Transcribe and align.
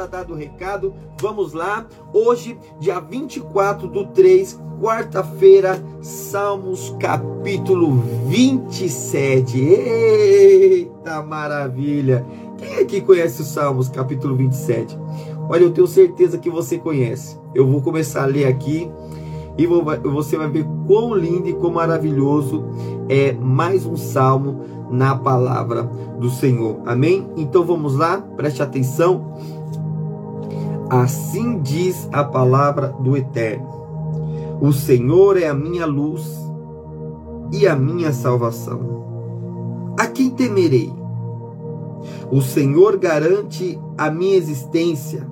Tá 0.00 0.06
dado 0.06 0.32
o 0.32 0.36
recado. 0.36 0.94
Vamos 1.20 1.52
lá. 1.52 1.86
Hoje, 2.12 2.56
dia 2.78 3.00
24 3.00 3.88
do 3.88 4.06
3, 4.06 4.58
quarta-feira, 4.80 5.82
Salmos 6.00 6.94
capítulo 6.98 8.02
27. 8.26 9.58
Eita 9.58 11.22
maravilha! 11.22 12.24
Quem 12.56 12.76
aqui 12.76 13.00
conhece 13.00 13.42
os 13.42 13.48
Salmos 13.48 13.88
capítulo 13.88 14.36
27? 14.36 14.98
Olha, 15.48 15.64
eu 15.64 15.72
tenho 15.72 15.86
certeza 15.86 16.38
que 16.38 16.48
você 16.48 16.78
conhece. 16.78 17.38
Eu 17.54 17.66
vou 17.66 17.82
começar 17.82 18.22
a 18.22 18.26
ler 18.26 18.46
aqui 18.46 18.90
e 19.58 19.66
você 19.66 20.36
vai 20.36 20.48
ver 20.48 20.64
quão 20.86 21.14
lindo 21.14 21.48
e 21.48 21.54
quão 21.54 21.72
maravilhoso 21.72 22.64
é 23.08 23.32
mais 23.32 23.84
um 23.84 23.96
salmo 23.96 24.60
na 24.90 25.14
palavra 25.14 25.84
do 26.18 26.30
Senhor. 26.30 26.80
Amém? 26.86 27.26
Então 27.36 27.64
vamos 27.64 27.96
lá, 27.96 28.18
preste 28.36 28.62
atenção. 28.62 29.34
Assim 30.90 31.60
diz 31.60 32.08
a 32.12 32.24
palavra 32.24 32.88
do 32.88 33.16
Eterno: 33.16 34.58
O 34.60 34.72
Senhor 34.72 35.36
é 35.40 35.46
a 35.46 35.54
minha 35.54 35.86
luz 35.86 36.26
e 37.52 37.64
a 37.68 37.76
minha 37.76 38.12
salvação. 38.12 39.94
A 39.96 40.08
quem 40.08 40.30
temerei? 40.30 40.92
O 42.32 42.40
Senhor 42.40 42.96
garante 42.96 43.78
a 43.96 44.10
minha 44.10 44.36
existência. 44.36 45.24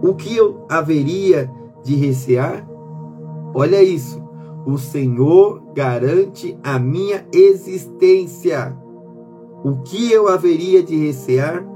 O 0.00 0.14
que 0.14 0.36
eu 0.36 0.64
haveria 0.68 1.50
de 1.82 1.96
recear? 1.96 2.64
Olha 3.52 3.82
isso. 3.82 4.22
O 4.64 4.78
Senhor 4.78 5.60
garante 5.74 6.56
a 6.62 6.78
minha 6.78 7.26
existência. 7.32 8.76
O 9.64 9.78
que 9.78 10.12
eu 10.12 10.28
haveria 10.28 10.84
de 10.84 10.96
recear? 10.96 11.69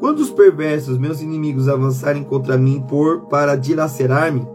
Quando 0.00 0.20
os 0.20 0.30
perversos, 0.30 0.96
meus 0.98 1.20
inimigos, 1.20 1.68
avançarem 1.68 2.22
contra 2.22 2.56
mim 2.56 2.84
por 2.88 3.22
para 3.22 3.56
dilacerar-me, 3.56 4.46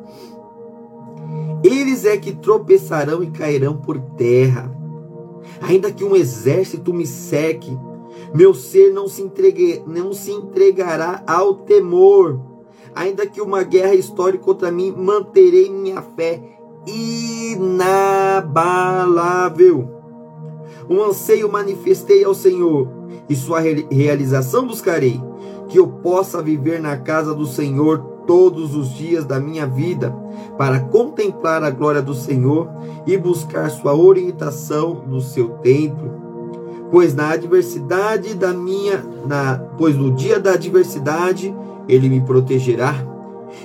eles 1.64 2.06
é 2.06 2.18
que 2.18 2.34
tropeçarão 2.34 3.24
e 3.24 3.32
cairão 3.32 3.76
por 3.78 4.00
terra. 4.00 4.72
Ainda 5.62 5.92
que 5.92 6.04
um 6.04 6.16
exército 6.16 6.94
me 6.94 7.06
cerque, 7.06 7.78
meu 8.34 8.54
ser 8.54 8.92
não 8.92 9.08
se, 9.08 9.22
entregue, 9.22 9.84
não 9.86 10.14
se 10.14 10.32
entregará 10.32 11.24
ao 11.28 11.54
temor. 11.56 12.40
Ainda 12.96 13.26
que 13.26 13.42
uma 13.42 13.64
guerra 13.64 13.96
estoure 13.96 14.38
contra 14.38 14.72
mim, 14.72 14.94
manterei 14.96 15.70
minha 15.70 16.02
fé 16.02 16.42
inabalável. 18.46 19.90
Um 20.90 21.02
anseio 21.04 21.52
manifestei 21.52 22.24
ao 22.24 22.34
Senhor, 22.34 22.88
e 23.30 23.36
sua 23.36 23.60
re- 23.62 23.88
realização 23.90 24.68
buscarei, 24.68 25.22
que 25.74 25.80
eu 25.80 25.88
possa 25.88 26.40
viver 26.40 26.80
na 26.80 26.96
casa 26.98 27.34
do 27.34 27.48
Senhor 27.48 27.98
todos 28.28 28.76
os 28.76 28.94
dias 28.94 29.26
da 29.26 29.40
minha 29.40 29.66
vida, 29.66 30.16
para 30.56 30.80
contemplar 30.80 31.64
a 31.64 31.72
glória 31.72 32.00
do 32.00 32.14
Senhor 32.14 32.70
e 33.08 33.18
buscar 33.18 33.72
sua 33.72 33.96
orientação 33.96 35.04
no 35.08 35.20
seu 35.20 35.50
templo. 35.64 36.12
Pois 36.92 37.16
na 37.16 37.32
adversidade 37.32 38.36
da 38.36 38.54
minha, 38.54 39.04
na, 39.26 39.58
pois 39.76 39.98
no 39.98 40.12
dia 40.12 40.40
da 40.40 40.52
adversidade 40.52 41.52
ele 41.90 42.08
me 42.08 42.22
protegerá, 42.22 42.94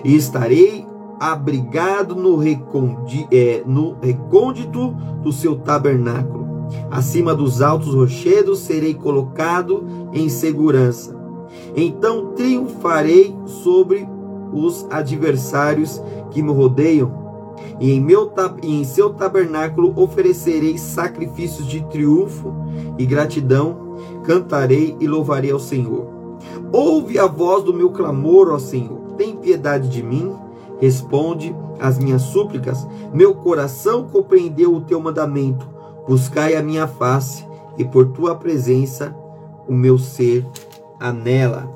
e 0.02 0.16
estarei 0.16 0.86
abrigado 1.20 2.14
no, 2.14 2.36
recondi, 2.36 3.28
é, 3.30 3.62
no 3.66 3.98
recôndito 4.00 4.92
do 5.22 5.30
seu 5.30 5.56
tabernáculo. 5.56 6.48
Acima 6.90 7.34
dos 7.34 7.60
altos 7.60 7.92
rochedos 7.92 8.60
serei 8.60 8.94
colocado 8.94 9.84
em 10.14 10.30
segurança. 10.30 11.17
Então 11.80 12.32
triunfarei 12.34 13.34
sobre 13.46 14.08
os 14.52 14.84
adversários 14.90 16.02
que 16.30 16.42
me 16.42 16.52
rodeiam, 16.52 17.28
e 17.78 17.92
em, 17.92 18.00
meu, 18.00 18.32
e 18.62 18.80
em 18.80 18.84
seu 18.84 19.10
tabernáculo 19.10 19.92
oferecerei 19.96 20.76
sacrifícios 20.76 21.66
de 21.66 21.80
triunfo 21.84 22.52
e 22.98 23.06
gratidão, 23.06 23.96
cantarei 24.24 24.96
e 24.98 25.06
louvarei 25.06 25.52
ao 25.52 25.60
Senhor. 25.60 26.06
Ouve 26.72 27.18
a 27.18 27.26
voz 27.26 27.62
do 27.62 27.72
meu 27.72 27.90
clamor, 27.90 28.48
ó 28.52 28.58
Senhor, 28.58 28.98
tem 29.16 29.36
piedade 29.36 29.88
de 29.88 30.02
mim, 30.02 30.34
responde 30.80 31.54
às 31.78 31.98
minhas 31.98 32.22
súplicas. 32.22 32.86
Meu 33.12 33.34
coração 33.34 34.08
compreendeu 34.08 34.74
o 34.74 34.80
teu 34.80 35.00
mandamento. 35.00 35.68
Buscai 36.06 36.56
a 36.56 36.62
minha 36.62 36.88
face, 36.88 37.44
e 37.76 37.84
por 37.84 38.06
tua 38.06 38.34
presença 38.34 39.14
o 39.68 39.72
meu 39.72 39.98
ser 39.98 40.44
anela. 41.00 41.68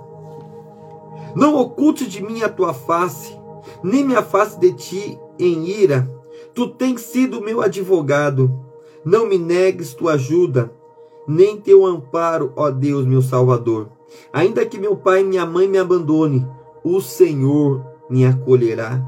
Não 1.34 1.56
oculte 1.56 2.06
de 2.06 2.22
mim 2.22 2.42
a 2.42 2.48
tua 2.48 2.74
face, 2.74 3.36
nem 3.82 4.04
me 4.04 4.14
afaste 4.14 4.60
de 4.60 4.72
ti 4.72 5.18
em 5.38 5.66
ira. 5.66 6.08
Tu 6.54 6.68
tens 6.68 7.00
sido 7.00 7.40
meu 7.40 7.60
advogado. 7.60 8.50
Não 9.04 9.26
me 9.26 9.38
negues 9.38 9.94
tua 9.94 10.12
ajuda, 10.12 10.72
nem 11.26 11.56
teu 11.56 11.84
amparo, 11.84 12.52
ó 12.54 12.70
Deus, 12.70 13.04
meu 13.04 13.22
Salvador. 13.22 13.88
Ainda 14.32 14.66
que 14.66 14.78
meu 14.78 14.96
pai 14.96 15.20
e 15.20 15.24
minha 15.24 15.46
mãe 15.46 15.66
me 15.66 15.78
abandone, 15.78 16.46
o 16.84 17.00
Senhor 17.00 17.84
me 18.08 18.24
acolherá. 18.24 19.02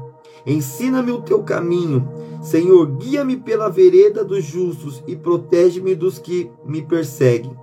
Ensina-me 0.45 1.11
o 1.11 1.21
teu 1.21 1.43
caminho, 1.43 2.07
Senhor, 2.41 2.85
guia-me 2.85 3.37
pela 3.37 3.69
vereda 3.69 4.23
dos 4.23 4.43
justos 4.43 5.03
e 5.07 5.15
protege-me 5.15 5.95
dos 5.95 6.19
que 6.19 6.51
me 6.63 6.81
perseguem. 6.81 7.57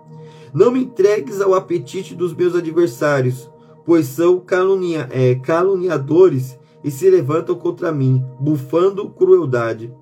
Não 0.52 0.70
me 0.70 0.80
entregues 0.80 1.40
ao 1.40 1.54
apetite 1.54 2.14
dos 2.14 2.34
meus 2.34 2.54
adversários, 2.54 3.50
pois 3.86 4.06
são 4.06 4.38
calunia, 4.38 5.08
é, 5.10 5.34
caluniadores 5.36 6.58
e 6.84 6.90
se 6.90 7.08
levantam 7.08 7.54
contra 7.54 7.90
mim, 7.90 8.22
bufando 8.38 9.08
crueldade. 9.08 9.92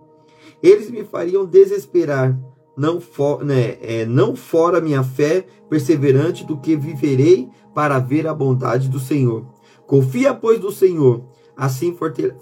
Eles 0.61 0.91
me 0.91 1.05
fariam 1.05 1.47
desesperar, 1.47 2.37
não, 2.77 3.01
for, 3.01 3.45
né, 3.45 3.77
é, 3.81 4.05
não 4.05 4.35
fora 4.35 4.81
minha 4.81 5.05
fé 5.05 5.47
perseverante 5.69 6.45
do 6.45 6.57
que 6.57 6.77
viverei 6.77 7.49
para 7.75 7.99
ver 7.99 8.27
a 8.27 8.35
bondade 8.35 8.89
do 8.89 8.99
Senhor. 8.99 9.47
Confia, 9.87 10.35
pois, 10.35 10.59
do 10.59 10.73
Senhor, 10.73 11.25
assim 11.57 11.97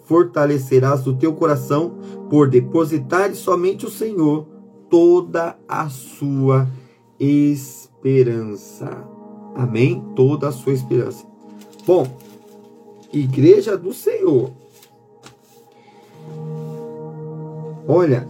fortalecerás 0.05 1.07
o 1.07 1.17
teu 1.17 1.35
coração, 1.35 1.99
por 2.31 2.49
depositar 2.49 3.35
somente 3.35 3.85
o 3.85 3.91
Senhor 3.91 4.47
toda 4.89 5.59
a 5.69 5.89
sua 5.91 6.69
esperança. 7.19 7.88
Amém? 9.55 10.05
Toda 10.15 10.49
a 10.49 10.53
sua 10.53 10.73
esperança. 10.73 11.25
Bom, 11.87 12.07
Igreja 13.13 13.77
do 13.77 13.93
Senhor. 13.93 14.53
Olha, 17.87 18.29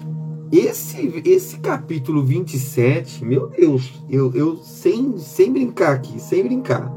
esse, 0.53 1.21
esse 1.25 1.59
capítulo 1.59 2.23
27, 2.23 3.25
meu 3.25 3.49
Deus, 3.49 3.93
eu, 4.09 4.33
eu 4.35 4.57
sem, 4.59 5.19
sem 5.19 5.53
brincar 5.53 5.95
aqui, 5.95 6.21
sem 6.21 6.45
brincar. 6.45 6.93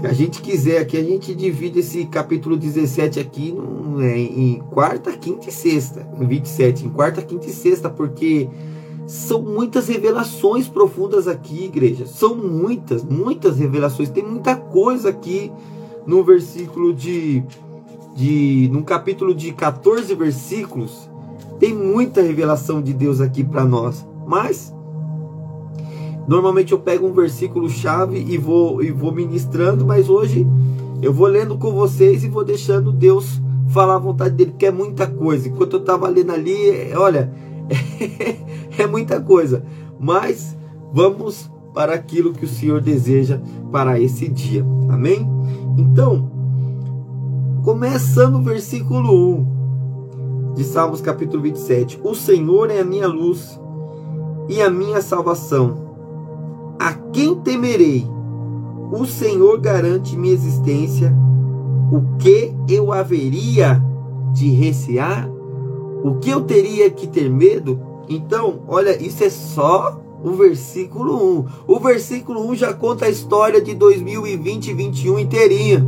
Se 0.00 0.06
a 0.06 0.12
gente 0.12 0.42
quiser 0.42 0.80
aqui, 0.80 0.96
a 0.96 1.02
gente 1.02 1.34
divide 1.34 1.78
esse 1.78 2.04
capítulo 2.06 2.56
17 2.56 3.18
aqui 3.20 3.54
é, 4.00 4.18
em 4.18 4.58
quarta, 4.70 5.12
quinta 5.16 5.48
e 5.48 5.52
sexta. 5.52 6.08
Em 6.20 6.26
27, 6.26 6.86
em 6.86 6.90
quarta, 6.90 7.22
quinta 7.22 7.46
e 7.46 7.52
sexta, 7.52 7.88
porque 7.88 8.48
são 9.08 9.40
muitas 9.40 9.88
revelações 9.88 10.68
profundas 10.68 11.26
aqui, 11.26 11.64
igreja. 11.64 12.06
São 12.06 12.34
muitas, 12.36 13.02
muitas 13.02 13.58
revelações. 13.58 14.10
Tem 14.10 14.22
muita 14.22 14.54
coisa 14.54 15.08
aqui 15.08 15.50
no 16.06 16.22
versículo 16.22 16.92
de. 16.92 17.42
de 18.14 18.68
num 18.70 18.82
capítulo 18.82 19.34
de 19.34 19.50
14 19.52 20.14
versículos. 20.14 21.08
Tem 21.58 21.74
muita 21.74 22.20
revelação 22.20 22.82
de 22.82 22.92
Deus 22.92 23.20
aqui 23.20 23.42
para 23.42 23.64
nós. 23.64 24.06
Mas 24.26 24.74
Normalmente 26.28 26.72
eu 26.72 26.78
pego 26.78 27.06
um 27.06 27.12
versículo 27.14 27.70
chave 27.70 28.18
e 28.18 28.36
vou 28.36 28.82
e 28.82 28.90
vou 28.90 29.10
ministrando, 29.10 29.86
mas 29.86 30.10
hoje 30.10 30.46
eu 31.00 31.10
vou 31.10 31.26
lendo 31.26 31.56
com 31.56 31.72
vocês 31.72 32.22
e 32.22 32.28
vou 32.28 32.44
deixando 32.44 32.92
Deus 32.92 33.40
falar 33.68 33.94
a 33.94 33.98
vontade 33.98 34.34
dele, 34.34 34.50
porque 34.50 34.66
é 34.66 34.70
muita 34.70 35.06
coisa. 35.06 35.48
Enquanto 35.48 35.76
eu 35.76 35.80
estava 35.80 36.06
lendo 36.06 36.30
ali, 36.30 36.92
olha, 36.94 37.32
é 38.78 38.86
muita 38.86 39.20
coisa. 39.20 39.62
mas 40.00 40.56
vamos 40.92 41.50
para 41.74 41.94
aquilo 41.94 42.32
que 42.32 42.44
o 42.44 42.48
Senhor 42.48 42.80
deseja 42.80 43.40
para 43.70 44.00
esse 44.00 44.28
dia. 44.28 44.64
Amém? 44.88 45.28
Então, 45.76 46.30
começando 47.62 48.36
o 48.36 48.42
versículo 48.42 49.38
1 50.52 50.54
de 50.54 50.64
Salmos 50.64 51.00
capítulo 51.00 51.42
27. 51.42 52.00
O 52.02 52.14
Senhor 52.14 52.70
é 52.70 52.80
a 52.80 52.84
minha 52.84 53.06
luz 53.06 53.60
e 54.48 54.60
a 54.62 54.70
minha 54.70 55.00
salvação. 55.02 55.88
A 56.78 56.94
quem 56.94 57.34
temerei? 57.36 58.06
O 58.90 59.04
Senhor 59.04 59.60
garante 59.60 60.16
minha 60.16 60.34
existência. 60.34 61.14
O 61.92 62.16
que 62.18 62.54
eu 62.68 62.92
haveria 62.92 63.82
de 64.32 64.50
recear? 64.50 65.28
O 66.02 66.14
que 66.14 66.30
eu 66.30 66.42
teria 66.42 66.90
que 66.90 67.06
ter 67.06 67.28
medo? 67.28 67.87
Então, 68.08 68.60
olha, 68.66 69.00
isso 69.02 69.22
é 69.22 69.30
só 69.30 70.00
o 70.22 70.32
versículo 70.32 71.40
1. 71.40 71.44
O 71.66 71.78
versículo 71.78 72.48
1 72.50 72.54
já 72.56 72.72
conta 72.72 73.06
a 73.06 73.08
história 73.08 73.60
de 73.60 73.74
2020 73.74 74.68
e 74.68 74.74
2021 74.74 75.18
inteirinha. 75.18 75.86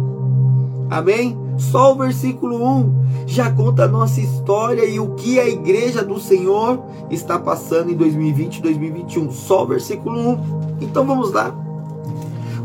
Amém? 0.90 1.38
Só 1.56 1.92
o 1.92 1.96
versículo 1.96 2.56
1 2.56 3.00
já 3.26 3.50
conta 3.50 3.84
a 3.84 3.88
nossa 3.88 4.20
história 4.20 4.84
e 4.84 4.98
o 4.98 5.14
que 5.14 5.38
a 5.38 5.48
igreja 5.48 6.02
do 6.02 6.18
Senhor 6.18 6.82
está 7.10 7.38
passando 7.38 7.90
em 7.90 7.96
2020 7.96 8.56
e 8.56 8.62
2021. 8.62 9.30
Só 9.30 9.64
o 9.64 9.66
versículo 9.66 10.18
1. 10.18 10.38
Então 10.80 11.06
vamos 11.06 11.32
lá. 11.32 11.54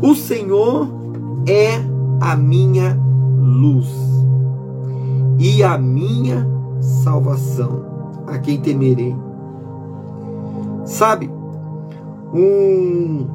O 0.02 0.14
Senhor 0.14 0.88
é 1.46 1.80
a 2.20 2.36
minha 2.36 2.98
luz 3.38 3.88
e 5.38 5.62
a 5.62 5.78
minha 5.78 6.46
salvação. 6.80 7.84
A 8.26 8.38
quem 8.38 8.60
temerei? 8.60 9.25
Sabe, 10.86 11.30
um, 12.32 13.26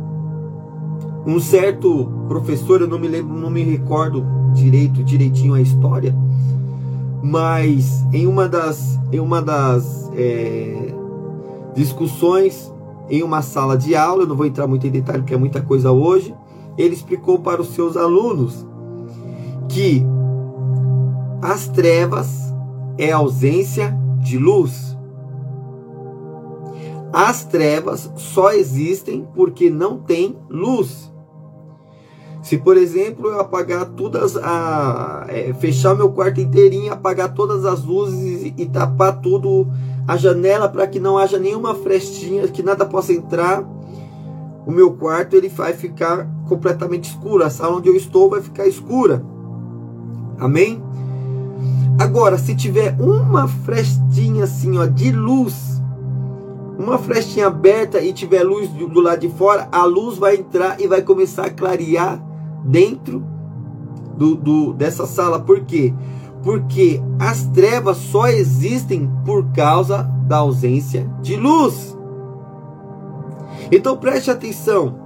um 1.27 1.39
certo 1.39 2.09
professor, 2.27 2.81
eu 2.81 2.87
não 2.87 2.97
me 2.97 3.07
lembro, 3.07 3.37
não 3.37 3.51
me 3.51 3.61
recordo 3.61 4.25
direito, 4.53 5.03
direitinho 5.03 5.53
a 5.53 5.61
história, 5.61 6.15
mas 7.21 8.03
em 8.11 8.25
uma 8.25 8.47
das, 8.49 8.99
em 9.11 9.19
uma 9.19 9.41
das 9.41 10.09
é, 10.15 10.93
discussões 11.75 12.71
em 13.09 13.21
uma 13.21 13.41
sala 13.41 13.77
de 13.77 13.93
aula, 13.93 14.23
eu 14.23 14.27
não 14.27 14.37
vou 14.37 14.45
entrar 14.45 14.65
muito 14.65 14.87
em 14.87 14.89
detalhe 14.89 15.19
porque 15.19 15.33
é 15.33 15.37
muita 15.37 15.61
coisa 15.61 15.91
hoje, 15.91 16.33
ele 16.77 16.95
explicou 16.95 17.39
para 17.39 17.61
os 17.61 17.75
seus 17.75 17.97
alunos 17.97 18.65
que 19.67 20.01
as 21.41 21.67
trevas 21.67 22.53
é 22.97 23.11
ausência 23.11 23.97
de 24.19 24.37
luz. 24.37 24.90
As 27.13 27.43
trevas 27.43 28.09
só 28.15 28.51
existem 28.51 29.27
porque 29.35 29.69
não 29.69 29.97
tem 29.97 30.37
luz. 30.49 31.11
Se, 32.41 32.57
por 32.57 32.75
exemplo, 32.75 33.29
eu 33.29 33.39
apagar 33.39 33.85
todas 33.85 34.35
a 34.35 35.25
é, 35.27 35.53
fechar 35.53 35.95
meu 35.95 36.11
quarto 36.11 36.41
inteirinho, 36.41 36.91
apagar 36.91 37.33
todas 37.33 37.65
as 37.65 37.83
luzes 37.83 38.53
e, 38.57 38.65
tapar 38.65 39.21
tudo 39.21 39.67
a 40.07 40.17
janela 40.17 40.67
para 40.67 40.87
que 40.87 40.99
não 40.99 41.17
haja 41.17 41.37
nenhuma 41.37 41.75
frestinha, 41.75 42.47
que 42.47 42.63
nada 42.63 42.83
possa 42.83 43.13
entrar, 43.13 43.63
o 44.65 44.71
meu 44.71 44.91
quarto 44.93 45.35
ele 45.35 45.49
vai 45.49 45.73
ficar 45.73 46.27
completamente 46.49 47.09
escuro. 47.09 47.43
A 47.43 47.49
sala 47.49 47.77
onde 47.77 47.89
eu 47.89 47.95
estou 47.95 48.29
vai 48.29 48.41
ficar 48.41 48.65
escura. 48.65 49.23
Amém? 50.39 50.81
Agora, 51.99 52.39
se 52.39 52.55
tiver 52.55 52.95
uma 52.99 53.47
frestinha 53.47 54.45
assim, 54.45 54.79
ó, 54.79 54.87
de 54.87 55.11
luz, 55.11 55.70
uma 56.81 56.97
flechinha 56.97 57.47
aberta 57.47 58.01
e 58.01 58.11
tiver 58.11 58.43
luz 58.43 58.69
do 58.69 58.99
lado 58.99 59.19
de 59.19 59.29
fora, 59.29 59.69
a 59.71 59.85
luz 59.85 60.17
vai 60.17 60.35
entrar 60.35 60.81
e 60.81 60.87
vai 60.87 61.01
começar 61.01 61.45
a 61.45 61.49
clarear 61.49 62.21
dentro 62.63 63.23
do, 64.17 64.35
do, 64.35 64.73
dessa 64.73 65.05
sala. 65.05 65.39
Por 65.39 65.61
quê? 65.61 65.93
Porque 66.43 67.01
as 67.19 67.45
trevas 67.47 67.97
só 67.97 68.27
existem 68.27 69.09
por 69.25 69.51
causa 69.51 70.03
da 70.27 70.37
ausência 70.37 71.09
de 71.21 71.35
luz. 71.35 71.97
Então 73.71 73.95
preste 73.97 74.31
atenção. 74.31 74.99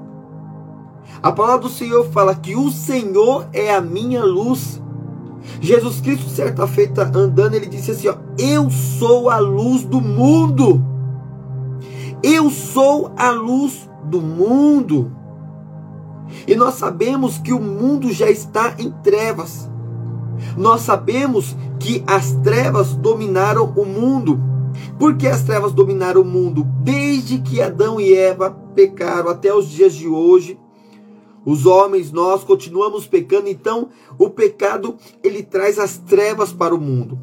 A 1.21 1.31
palavra 1.31 1.63
do 1.63 1.69
Senhor 1.69 2.05
fala 2.05 2.35
que 2.35 2.55
o 2.55 2.71
Senhor 2.71 3.47
é 3.51 3.73
a 3.73 3.81
minha 3.81 4.23
luz. 4.23 4.81
Jesus 5.59 6.01
Cristo, 6.01 6.29
certa 6.29 6.65
feita 6.67 7.03
andando, 7.13 7.53
ele 7.53 7.67
disse 7.67 7.91
assim: 7.91 8.07
ó, 8.07 8.15
Eu 8.37 8.69
sou 8.69 9.29
a 9.29 9.37
luz 9.37 9.83
do 9.83 10.01
mundo. 10.01 10.94
Eu 12.23 12.49
sou 12.49 13.11
a 13.17 13.29
luz 13.31 13.89
do 14.03 14.21
mundo. 14.21 15.11
E 16.47 16.55
nós 16.55 16.75
sabemos 16.75 17.37
que 17.37 17.53
o 17.53 17.61
mundo 17.61 18.11
já 18.11 18.29
está 18.29 18.75
em 18.79 18.91
trevas. 19.03 19.69
Nós 20.57 20.81
sabemos 20.81 21.55
que 21.79 22.03
as 22.07 22.31
trevas 22.43 22.95
dominaram 22.95 23.65
o 23.75 23.85
mundo. 23.85 24.39
Por 24.99 25.15
que 25.15 25.27
as 25.27 25.43
trevas 25.43 25.73
dominaram 25.73 26.21
o 26.21 26.25
mundo? 26.25 26.63
Desde 26.81 27.39
que 27.39 27.61
Adão 27.61 27.99
e 27.99 28.13
Eva 28.13 28.51
pecaram 28.73 29.29
até 29.29 29.53
os 29.53 29.69
dias 29.69 29.93
de 29.93 30.07
hoje. 30.07 30.59
Os 31.45 31.65
homens, 31.65 32.11
nós 32.11 32.43
continuamos 32.43 33.05
pecando, 33.05 33.47
então 33.47 33.89
o 34.17 34.31
pecado 34.31 34.95
ele 35.23 35.43
traz 35.43 35.77
as 35.77 35.97
trevas 35.97 36.51
para 36.51 36.73
o 36.73 36.81
mundo. 36.81 37.19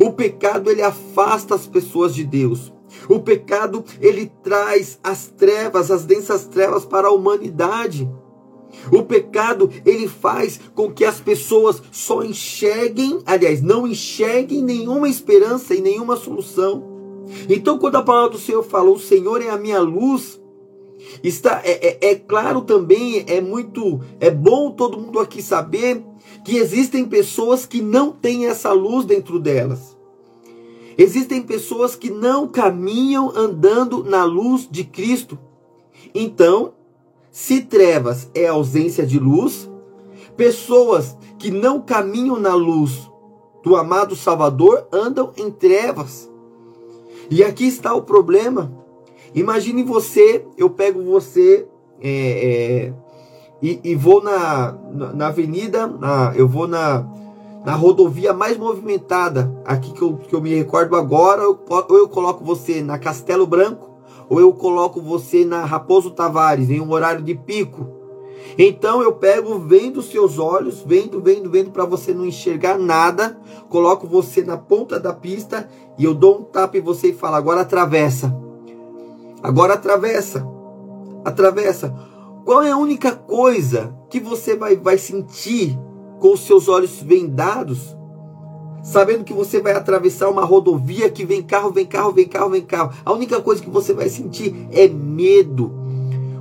O 0.00 0.12
pecado 0.12 0.70
ele 0.70 0.82
afasta 0.82 1.54
as 1.54 1.66
pessoas 1.66 2.14
de 2.14 2.24
Deus. 2.24 2.72
O 3.10 3.18
pecado, 3.18 3.84
ele 4.00 4.30
traz 4.40 5.00
as 5.02 5.26
trevas, 5.26 5.90
as 5.90 6.04
densas 6.04 6.44
trevas 6.44 6.84
para 6.84 7.08
a 7.08 7.12
humanidade. 7.12 8.08
O 8.92 9.02
pecado, 9.02 9.68
ele 9.84 10.06
faz 10.06 10.60
com 10.76 10.92
que 10.92 11.04
as 11.04 11.20
pessoas 11.20 11.82
só 11.90 12.22
enxerguem, 12.22 13.18
aliás, 13.26 13.60
não 13.60 13.84
enxerguem 13.84 14.62
nenhuma 14.62 15.08
esperança 15.08 15.74
e 15.74 15.80
nenhuma 15.80 16.14
solução. 16.14 16.84
Então, 17.48 17.78
quando 17.78 17.96
a 17.96 18.02
palavra 18.02 18.30
do 18.30 18.38
Senhor 18.38 18.62
fala, 18.62 18.90
o 18.90 18.98
Senhor 18.98 19.42
é 19.42 19.50
a 19.50 19.58
minha 19.58 19.80
luz, 19.80 20.40
está 21.24 21.62
é, 21.64 21.88
é, 21.88 22.10
é 22.12 22.14
claro 22.14 22.60
também, 22.60 23.24
é 23.26 23.40
muito, 23.40 24.00
é 24.20 24.30
bom 24.30 24.70
todo 24.70 25.00
mundo 25.00 25.18
aqui 25.18 25.42
saber 25.42 26.00
que 26.44 26.56
existem 26.56 27.04
pessoas 27.04 27.66
que 27.66 27.82
não 27.82 28.12
têm 28.12 28.46
essa 28.46 28.72
luz 28.72 29.04
dentro 29.04 29.40
delas. 29.40 29.89
Existem 31.00 31.40
pessoas 31.40 31.96
que 31.96 32.10
não 32.10 32.46
caminham 32.46 33.32
andando 33.34 34.04
na 34.04 34.22
luz 34.22 34.68
de 34.70 34.84
Cristo. 34.84 35.38
Então, 36.14 36.74
se 37.30 37.62
trevas 37.62 38.30
é 38.34 38.48
ausência 38.48 39.06
de 39.06 39.18
luz, 39.18 39.66
pessoas 40.36 41.16
que 41.38 41.50
não 41.50 41.80
caminham 41.80 42.38
na 42.38 42.54
luz 42.54 43.10
do 43.64 43.76
amado 43.76 44.14
Salvador 44.14 44.88
andam 44.92 45.32
em 45.38 45.50
trevas. 45.50 46.30
E 47.30 47.42
aqui 47.42 47.66
está 47.66 47.94
o 47.94 48.02
problema. 48.02 48.70
Imagine 49.34 49.82
você, 49.82 50.44
eu 50.58 50.68
pego 50.68 51.02
você 51.02 51.66
é, 51.98 52.10
é, 52.10 52.94
e, 53.62 53.80
e, 53.84 53.94
vou 53.94 54.22
na, 54.22 54.72
na, 54.92 55.12
na 55.14 55.26
avenida, 55.28 55.86
na, 55.86 56.34
eu 56.36 56.46
vou 56.46 56.68
na, 56.68 57.08
na 57.64 57.74
rodovia 57.74 58.32
mais 58.32 58.56
movimentada, 58.56 59.52
aqui 59.64 59.92
que 59.92 60.02
eu, 60.02 60.16
que 60.16 60.34
eu 60.34 60.40
me 60.40 60.54
recordo 60.54 60.96
agora, 60.96 61.42
eu, 61.42 61.58
ou 61.68 61.98
eu 61.98 62.08
coloco 62.08 62.44
você 62.44 62.82
na 62.82 62.98
Castelo 62.98 63.46
Branco, 63.46 63.90
ou 64.28 64.40
eu 64.40 64.52
coloco 64.52 65.00
você 65.00 65.44
na 65.44 65.64
Raposo 65.64 66.10
Tavares, 66.10 66.70
em 66.70 66.80
um 66.80 66.90
horário 66.90 67.22
de 67.22 67.34
pico. 67.34 67.86
Então 68.58 69.02
eu 69.02 69.12
pego, 69.12 69.58
vendo 69.58 70.02
seus 70.02 70.38
olhos, 70.38 70.82
vendo, 70.84 71.20
vendo, 71.20 71.50
vendo, 71.50 71.70
para 71.70 71.84
você 71.84 72.14
não 72.14 72.24
enxergar 72.24 72.78
nada, 72.78 73.38
coloco 73.68 74.06
você 74.06 74.42
na 74.42 74.56
ponta 74.56 74.98
da 74.98 75.12
pista 75.12 75.68
e 75.98 76.04
eu 76.04 76.14
dou 76.14 76.38
um 76.38 76.42
tapa 76.42 76.78
em 76.78 76.80
você 76.80 77.08
e 77.08 77.14
falo: 77.14 77.36
agora 77.36 77.60
atravessa. 77.60 78.34
Agora 79.42 79.74
atravessa. 79.74 80.46
Atravessa. 81.24 81.94
Qual 82.44 82.62
é 82.62 82.70
a 82.70 82.76
única 82.76 83.12
coisa 83.12 83.94
que 84.08 84.18
você 84.18 84.56
vai, 84.56 84.76
vai 84.76 84.98
sentir 84.98 85.78
com 86.20 86.34
os 86.34 86.40
seus 86.40 86.68
olhos 86.68 87.02
vendados, 87.02 87.96
sabendo 88.82 89.24
que 89.24 89.32
você 89.32 89.60
vai 89.60 89.72
atravessar 89.72 90.28
uma 90.28 90.44
rodovia 90.44 91.10
que 91.10 91.24
vem 91.24 91.42
carro, 91.42 91.72
vem 91.72 91.86
carro, 91.86 92.12
vem 92.12 92.28
carro, 92.28 92.50
vem 92.50 92.62
carro. 92.62 92.92
A 93.04 93.12
única 93.12 93.40
coisa 93.40 93.62
que 93.62 93.70
você 93.70 93.92
vai 93.92 94.08
sentir 94.08 94.68
é 94.70 94.86
medo, 94.86 95.72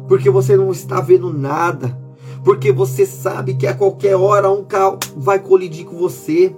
porque 0.08 0.30
você 0.30 0.56
não 0.56 0.72
está 0.72 1.00
vendo 1.00 1.34
nada, 1.34 1.98
porque 2.44 2.72
você 2.72 3.06
sabe 3.06 3.56
que 3.56 3.66
a 3.66 3.74
qualquer 3.74 4.16
hora 4.16 4.52
um 4.52 4.64
carro 4.64 5.00
vai 5.16 5.40
colidir 5.40 5.86
com 5.86 5.98
você, 5.98 6.54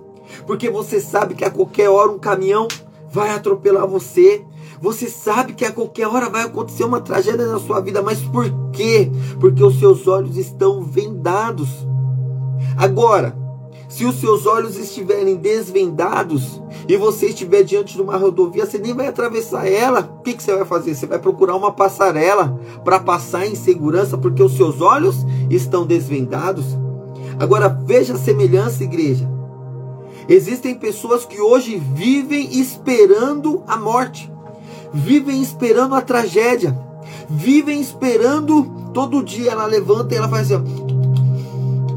porque 0.47 0.69
você 0.69 0.99
sabe 0.99 1.35
que 1.35 1.45
a 1.45 1.51
qualquer 1.51 1.89
hora 1.89 2.11
um 2.11 2.19
caminhão 2.19 2.67
vai 3.11 3.29
atropelar 3.31 3.87
você. 3.87 4.43
Você 4.81 5.07
sabe 5.07 5.53
que 5.53 5.63
a 5.63 5.71
qualquer 5.71 6.07
hora 6.07 6.27
vai 6.27 6.41
acontecer 6.41 6.83
uma 6.83 7.01
tragédia 7.01 7.45
na 7.45 7.59
sua 7.59 7.79
vida, 7.81 8.01
mas 8.01 8.19
por 8.19 8.45
quê? 8.71 9.11
Porque 9.39 9.63
os 9.63 9.77
seus 9.77 10.07
olhos 10.07 10.37
estão 10.37 10.81
vendados. 10.81 11.90
Agora, 12.77 13.35
Se 13.91 14.05
os 14.05 14.21
seus 14.21 14.45
olhos 14.45 14.77
estiverem 14.77 15.35
desvendados 15.35 16.61
e 16.87 16.95
você 16.95 17.25
estiver 17.25 17.61
diante 17.61 17.93
de 17.93 18.01
uma 18.01 18.15
rodovia, 18.15 18.65
você 18.65 18.77
nem 18.77 18.93
vai 18.93 19.07
atravessar 19.07 19.67
ela. 19.67 19.99
O 20.17 20.23
que, 20.23 20.33
que 20.33 20.41
você 20.41 20.55
vai 20.55 20.63
fazer? 20.63 20.95
Você 20.95 21.05
vai 21.05 21.19
procurar 21.19 21.57
uma 21.57 21.73
passarela 21.73 22.57
para 22.85 23.01
passar 23.01 23.45
em 23.45 23.53
segurança, 23.53 24.17
porque 24.17 24.41
os 24.41 24.55
seus 24.55 24.79
olhos 24.79 25.17
estão 25.49 25.85
desvendados. 25.85 26.65
Agora 27.37 27.67
veja 27.67 28.13
a 28.13 28.17
semelhança, 28.17 28.81
igreja. 28.81 29.29
Existem 30.29 30.73
pessoas 30.73 31.25
que 31.25 31.41
hoje 31.41 31.75
vivem 31.93 32.57
esperando 32.61 33.61
a 33.67 33.75
morte, 33.75 34.31
vivem 34.93 35.41
esperando 35.41 35.95
a 35.95 36.01
tragédia, 36.01 36.79
vivem 37.29 37.81
esperando 37.81 38.79
todo 38.93 39.21
dia 39.21 39.51
ela 39.51 39.65
levanta 39.65 40.13
e 40.13 40.17
ela 40.17 40.29
faz 40.29 40.49
assim, 40.49 40.63
ó, 40.63 40.90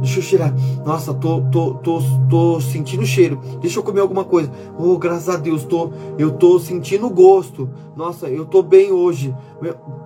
deixa 0.05 0.19
eu 0.19 0.23
cheirar. 0.23 0.55
Nossa, 0.85 1.13
tô, 1.13 1.41
tô, 1.51 1.75
tô, 1.75 1.99
tô 2.29 2.61
sentindo 2.61 3.05
cheiro. 3.05 3.41
Deixa 3.61 3.79
eu 3.79 3.83
comer 3.83 4.01
alguma 4.01 4.25
coisa. 4.25 4.51
Oh, 4.79 4.97
graças 4.99 5.29
a 5.29 5.37
Deus, 5.37 5.65
tô, 5.65 5.91
eu 6.19 6.33
tô 6.33 6.59
sentindo 6.59 7.09
gosto. 7.11 7.69
Nossa, 7.97 8.29
eu 8.29 8.45
tô 8.45 8.63
bem 8.63 8.93
hoje. 8.93 9.35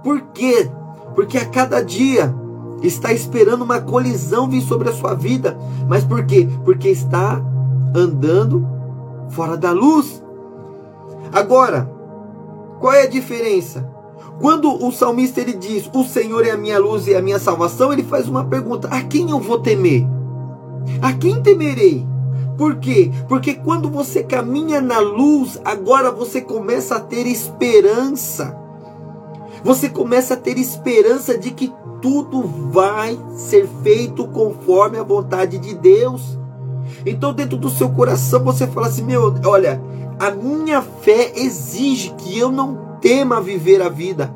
Por 0.03 0.21
quê? 0.33 0.71
Porque 1.15 1.37
a 1.37 1.47
cada 1.47 1.83
dia 1.83 2.35
está 2.83 3.13
esperando 3.13 3.63
uma 3.63 3.81
colisão 3.81 4.49
vir 4.49 4.63
sobre 4.63 4.89
a 4.89 4.93
sua 4.93 5.15
vida. 5.15 5.59
Mas 5.89 6.05
por 6.05 6.25
quê? 6.25 6.49
Porque 6.65 6.89
está 6.89 7.43
andando 7.95 8.67
fora 9.31 9.57
da 9.57 9.73
luz. 9.73 10.23
Agora, 11.33 11.91
qual 12.79 12.93
é 12.93 13.03
a 13.03 13.09
diferença? 13.09 13.98
Quando 14.41 14.85
o 14.85 14.93
salmista 14.93 15.41
ele 15.41 15.53
diz: 15.53 15.91
"O 15.93 16.05
Senhor 16.05 16.47
é 16.47 16.51
a 16.51 16.57
minha 16.57 16.79
luz 16.79 17.07
e 17.07 17.15
a 17.15 17.23
minha 17.23 17.39
salvação", 17.39 17.93
ele 17.93 18.05
faz 18.05 18.29
uma 18.29 18.45
pergunta: 18.45 18.89
a 18.89 19.03
quem 19.03 19.31
eu 19.31 19.41
vou 19.41 19.59
temer? 19.59 20.07
A 21.03 21.13
quem 21.13 21.43
temerei? 21.43 22.07
Por 22.57 22.77
quê? 22.77 23.11
Porque 23.29 23.55
quando 23.55 23.89
você 23.89 24.23
caminha 24.23 24.81
na 24.81 24.99
luz, 24.99 25.61
agora 25.65 26.11
você 26.11 26.41
começa 26.41 26.97
a 26.97 27.01
ter 27.01 27.27
esperança. 27.27 28.57
Você 29.63 29.89
começa 29.89 30.35
a 30.35 30.37
ter 30.37 30.59
esperança 30.59 31.39
de 31.39 31.53
que 31.53 31.73
tudo 32.01 32.43
vai 32.71 33.19
ser 33.37 33.69
feito 33.83 34.27
conforme 34.29 34.99
a 34.99 35.03
vontade 35.03 35.59
de 35.59 35.75
Deus. 35.75 36.39
Então, 37.05 37.33
dentro 37.33 37.57
do 37.57 37.71
seu 37.71 37.91
coração, 37.91 38.43
você 38.45 38.67
fala 38.67 38.87
assim: 38.87 39.03
meu, 39.03 39.35
olha, 39.45 39.81
a 40.19 40.31
minha 40.31 40.83
fé 40.83 41.33
exige 41.37 42.13
que 42.19 42.37
eu 42.37 42.51
não 42.51 42.88
tema 43.01 43.41
viver 43.41 43.83
a 43.83 43.89
vida. 43.89 44.33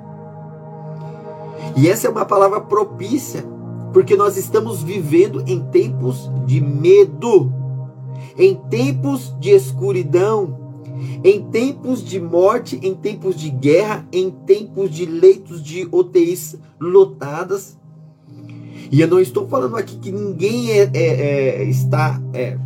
E 1.77 1.89
essa 1.89 2.07
é 2.07 2.11
uma 2.11 2.25
palavra 2.25 2.61
propícia, 2.61 3.45
porque 3.93 4.17
nós 4.17 4.37
estamos 4.37 4.83
vivendo 4.83 5.43
em 5.47 5.61
tempos 5.61 6.31
de 6.47 6.61
medo, 6.61 7.53
em 8.37 8.55
tempos 8.55 9.35
de 9.41 9.51
escuridão, 9.51 10.63
em 11.25 11.43
tempos 11.45 12.05
de 12.05 12.21
morte, 12.21 12.79
em 12.83 12.95
tempos 12.95 13.37
de 13.37 13.51
guerra, 13.51 14.07
em 14.13 14.31
tempos 14.31 14.91
de 14.91 15.07
leitos 15.07 15.63
de 15.63 15.89
UTIs 15.91 16.57
lotadas. 16.81 17.79
E 18.91 19.01
eu 19.01 19.09
não 19.09 19.21
estou 19.21 19.49
falando 19.49 19.77
aqui 19.77 19.97
que 19.97 20.13
ninguém 20.13 20.71
é, 20.71 20.91
é, 20.93 21.63
é 21.63 21.65
está. 21.65 22.21
É, 22.35 22.59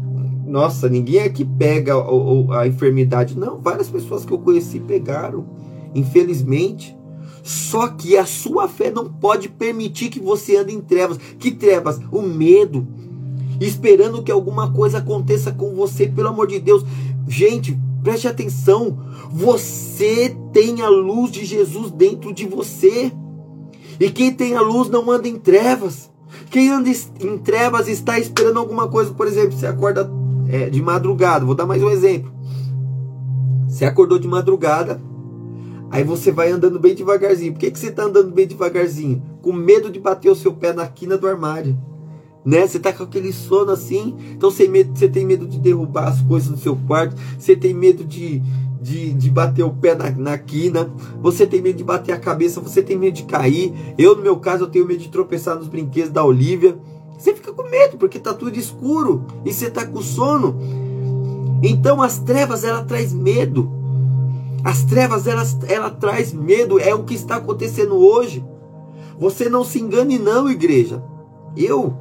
nossa, 0.46 0.88
ninguém 0.88 1.20
é 1.20 1.28
que 1.28 1.44
pega 1.44 1.94
a, 1.94 2.60
a 2.60 2.66
enfermidade. 2.66 3.38
Não, 3.38 3.60
várias 3.60 3.88
pessoas 3.88 4.24
que 4.24 4.32
eu 4.32 4.38
conheci 4.38 4.80
pegaram, 4.80 5.44
infelizmente. 5.98 6.96
Só 7.42 7.88
que 7.88 8.16
a 8.16 8.26
sua 8.26 8.68
fé 8.68 8.90
não 8.90 9.08
pode 9.08 9.48
permitir 9.48 10.08
que 10.08 10.18
você 10.18 10.56
ande 10.56 10.74
em 10.74 10.80
trevas. 10.80 11.18
Que 11.38 11.50
trevas? 11.50 12.00
O 12.10 12.22
medo. 12.22 12.86
Esperando 13.60 14.22
que 14.22 14.32
alguma 14.32 14.72
coisa 14.72 14.98
aconteça 14.98 15.52
com 15.52 15.74
você, 15.74 16.08
pelo 16.08 16.28
amor 16.28 16.48
de 16.48 16.58
Deus. 16.58 16.84
Gente, 17.28 17.78
Preste 18.06 18.28
atenção, 18.28 18.96
você 19.32 20.32
tem 20.52 20.80
a 20.80 20.88
luz 20.88 21.28
de 21.28 21.44
Jesus 21.44 21.90
dentro 21.90 22.32
de 22.32 22.46
você. 22.46 23.10
E 23.98 24.08
quem 24.12 24.32
tem 24.32 24.54
a 24.54 24.60
luz 24.60 24.88
não 24.88 25.10
anda 25.10 25.26
em 25.26 25.34
trevas. 25.34 26.08
Quem 26.48 26.70
anda 26.70 26.88
em 26.88 27.36
trevas 27.38 27.88
está 27.88 28.16
esperando 28.16 28.60
alguma 28.60 28.86
coisa. 28.86 29.12
Por 29.12 29.26
exemplo, 29.26 29.58
você 29.58 29.66
acorda 29.66 30.08
é, 30.46 30.70
de 30.70 30.80
madrugada. 30.80 31.44
Vou 31.44 31.56
dar 31.56 31.66
mais 31.66 31.82
um 31.82 31.90
exemplo. 31.90 32.32
Você 33.68 33.84
acordou 33.84 34.20
de 34.20 34.28
madrugada, 34.28 35.02
aí 35.90 36.04
você 36.04 36.30
vai 36.30 36.50
andando 36.50 36.78
bem 36.78 36.94
devagarzinho. 36.94 37.52
Por 37.52 37.60
que, 37.60 37.70
que 37.70 37.78
você 37.78 37.88
está 37.88 38.04
andando 38.04 38.30
bem 38.30 38.46
devagarzinho? 38.46 39.22
Com 39.42 39.52
medo 39.52 39.90
de 39.90 40.00
bater 40.00 40.30
o 40.30 40.36
seu 40.36 40.52
pé 40.52 40.72
na 40.72 40.86
quina 40.86 41.16
do 41.16 41.26
armário 41.26 41.76
né? 42.46 42.64
Você 42.64 42.78
tá 42.78 42.92
com 42.92 43.02
aquele 43.02 43.32
sono 43.32 43.72
assim, 43.72 44.16
então 44.30 44.48
você, 44.48 44.68
medo, 44.68 44.96
você 44.96 45.08
tem 45.08 45.26
medo 45.26 45.48
de 45.48 45.58
derrubar 45.58 46.06
as 46.06 46.22
coisas 46.22 46.48
do 46.48 46.56
seu 46.56 46.76
quarto, 46.86 47.16
você 47.36 47.56
tem 47.56 47.74
medo 47.74 48.04
de, 48.04 48.40
de, 48.80 49.12
de 49.12 49.30
bater 49.30 49.64
o 49.64 49.70
pé 49.70 49.96
na, 49.96 50.10
na 50.12 50.38
quina, 50.38 50.88
você 51.20 51.44
tem 51.44 51.60
medo 51.60 51.78
de 51.78 51.82
bater 51.82 52.12
a 52.12 52.18
cabeça, 52.18 52.60
você 52.60 52.80
tem 52.80 52.96
medo 52.96 53.14
de 53.14 53.24
cair. 53.24 53.74
Eu, 53.98 54.14
no 54.14 54.22
meu 54.22 54.36
caso, 54.36 54.62
eu 54.62 54.68
tenho 54.68 54.86
medo 54.86 55.00
de 55.00 55.08
tropeçar 55.08 55.56
nos 55.56 55.66
brinquedos 55.66 56.12
da 56.12 56.24
Olivia. 56.24 56.78
Você 57.18 57.34
fica 57.34 57.52
com 57.52 57.68
medo, 57.68 57.96
porque 57.96 58.20
tá 58.20 58.32
tudo 58.32 58.56
escuro 58.56 59.26
e 59.44 59.52
você 59.52 59.68
tá 59.68 59.84
com 59.84 60.00
sono. 60.00 60.56
Então 61.64 62.00
as 62.00 62.20
trevas 62.20 62.62
ela 62.62 62.84
traz 62.84 63.12
medo. 63.12 63.68
As 64.66 64.82
trevas 64.82 65.28
ela, 65.28 65.44
ela 65.68 65.90
traz 65.90 66.32
medo, 66.32 66.80
é 66.80 66.92
o 66.92 67.04
que 67.04 67.14
está 67.14 67.36
acontecendo 67.36 67.94
hoje. 67.94 68.44
Você 69.16 69.48
não 69.48 69.62
se 69.62 69.80
engane 69.80 70.18
não, 70.18 70.50
igreja. 70.50 71.00
Eu 71.56 71.96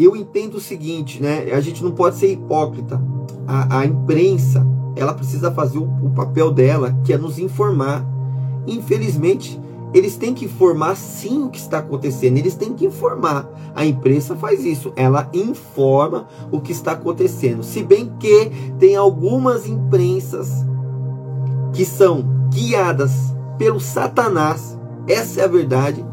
eu 0.00 0.16
entendo 0.16 0.54
o 0.54 0.60
seguinte, 0.60 1.20
né? 1.22 1.52
A 1.52 1.60
gente 1.60 1.84
não 1.84 1.90
pode 1.90 2.16
ser 2.16 2.32
hipócrita. 2.32 2.98
A, 3.46 3.80
a 3.80 3.84
imprensa, 3.84 4.66
ela 4.96 5.12
precisa 5.12 5.52
fazer 5.52 5.76
o, 5.76 5.84
o, 5.84 6.10
papel 6.14 6.50
dela, 6.50 6.98
que 7.04 7.12
é 7.12 7.18
nos 7.18 7.38
informar. 7.38 8.02
Infelizmente, 8.66 9.60
eles 9.92 10.16
têm 10.16 10.32
que 10.32 10.46
informar 10.46 10.96
sim 10.96 11.44
o 11.44 11.50
que 11.50 11.58
está 11.58 11.80
acontecendo. 11.80 12.38
Eles 12.38 12.54
têm 12.54 12.72
que 12.72 12.86
informar. 12.86 13.46
A 13.74 13.84
imprensa 13.84 14.34
faz 14.36 14.64
isso. 14.64 14.90
Ela 14.96 15.28
informa 15.34 16.28
o 16.50 16.62
que 16.62 16.72
está 16.72 16.92
acontecendo. 16.92 17.62
Se 17.62 17.82
bem 17.82 18.10
que 18.18 18.50
tem 18.78 18.96
algumas 18.96 19.66
imprensas 19.66 20.64
que 21.76 21.84
são 21.84 22.24
guiadas 22.50 23.12
pelo 23.58 23.78
Satanás. 23.78 24.78
Essa 25.06 25.42
é 25.42 25.44
a 25.44 25.48
verdade. 25.48 26.04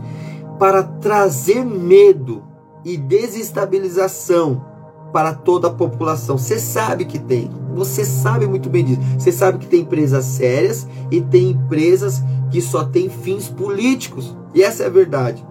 Para 0.60 0.84
trazer 0.84 1.64
medo 1.64 2.44
e 2.84 2.98
desestabilização 2.98 4.66
para 5.14 5.34
toda 5.34 5.70
a 5.70 5.74
população. 5.74 6.38
Você 6.38 6.60
sabe 6.60 7.06
que 7.06 7.18
tem. 7.18 7.50
Você 7.74 8.04
sabe 8.04 8.46
muito 8.46 8.70
bem 8.70 8.84
disso. 8.84 9.02
Você 9.18 9.32
sabe 9.32 9.60
que 9.60 9.68
tem 9.68 9.82
empresas 9.82 10.26
sérias 10.26 10.86
e 11.10 11.22
tem 11.22 11.52
empresas 11.52 12.22
que 12.52 12.62
só 12.62 12.84
têm 12.84 13.10
fins 13.10 13.48
políticos. 13.48 14.36
E 14.54 14.62
essa 14.62 14.84
é 14.84 14.88
a 14.88 14.90
verdade. 14.90 15.46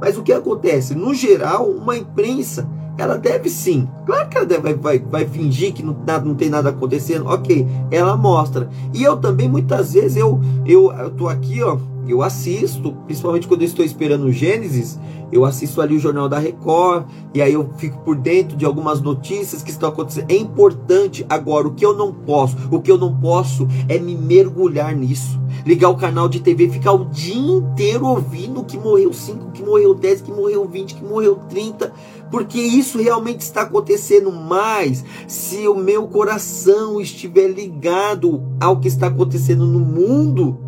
Mas 0.00 0.16
o 0.16 0.22
que 0.22 0.32
acontece? 0.32 0.94
No 0.94 1.12
geral, 1.12 1.68
uma 1.68 1.96
imprensa, 1.96 2.68
ela 2.96 3.18
deve 3.18 3.48
sim. 3.48 3.88
Claro 4.06 4.28
que 4.28 4.36
ela 4.36 4.46
deve, 4.46 4.62
vai, 4.62 4.74
vai, 4.74 4.98
vai 4.98 5.26
fingir 5.26 5.72
que 5.72 5.82
não, 5.82 5.96
nada, 6.06 6.24
não 6.24 6.34
tem 6.34 6.48
nada 6.48 6.70
acontecendo. 6.70 7.26
Ok, 7.26 7.66
ela 7.90 8.16
mostra. 8.16 8.68
E 8.92 9.02
eu 9.02 9.16
também, 9.16 9.48
muitas 9.48 9.92
vezes, 9.92 10.16
eu, 10.16 10.40
eu, 10.66 10.92
eu 10.92 11.10
tô 11.10 11.28
aqui, 11.28 11.62
ó 11.62 11.78
eu 12.12 12.22
assisto, 12.22 12.92
principalmente 13.06 13.46
quando 13.46 13.62
eu 13.62 13.66
estou 13.66 13.84
esperando 13.84 14.24
o 14.24 14.32
Gênesis, 14.32 14.98
eu 15.32 15.44
assisto 15.44 15.80
ali 15.80 15.96
o 15.96 15.98
Jornal 15.98 16.28
da 16.28 16.38
Record, 16.38 17.06
e 17.34 17.42
aí 17.42 17.52
eu 17.52 17.70
fico 17.76 17.98
por 17.98 18.16
dentro 18.16 18.56
de 18.56 18.64
algumas 18.64 19.00
notícias 19.00 19.62
que 19.62 19.70
estão 19.70 19.88
acontecendo. 19.88 20.30
É 20.30 20.36
importante 20.36 21.26
agora, 21.28 21.66
o 21.66 21.74
que 21.74 21.84
eu 21.84 21.94
não 21.94 22.12
posso, 22.12 22.56
o 22.70 22.80
que 22.80 22.90
eu 22.90 22.98
não 22.98 23.18
posso 23.18 23.66
é 23.88 23.98
me 23.98 24.14
mergulhar 24.14 24.94
nisso. 24.94 25.40
Ligar 25.66 25.88
o 25.88 25.96
canal 25.96 26.28
de 26.28 26.40
TV, 26.40 26.68
ficar 26.68 26.92
o 26.92 27.06
dia 27.06 27.34
inteiro 27.34 28.06
ouvindo 28.06 28.64
que 28.64 28.76
morreu 28.78 29.12
5, 29.12 29.50
que 29.52 29.62
morreu 29.62 29.94
10, 29.94 30.20
que 30.20 30.30
morreu 30.30 30.68
20, 30.68 30.94
que 30.94 31.04
morreu 31.04 31.36
30, 31.48 31.92
porque 32.30 32.60
isso 32.60 32.98
realmente 32.98 33.40
está 33.40 33.62
acontecendo 33.62 34.30
mais 34.30 35.04
se 35.26 35.66
o 35.66 35.74
meu 35.74 36.06
coração 36.06 37.00
estiver 37.00 37.48
ligado 37.48 38.42
ao 38.60 38.78
que 38.78 38.88
está 38.88 39.06
acontecendo 39.06 39.66
no 39.66 39.80
mundo 39.80 40.58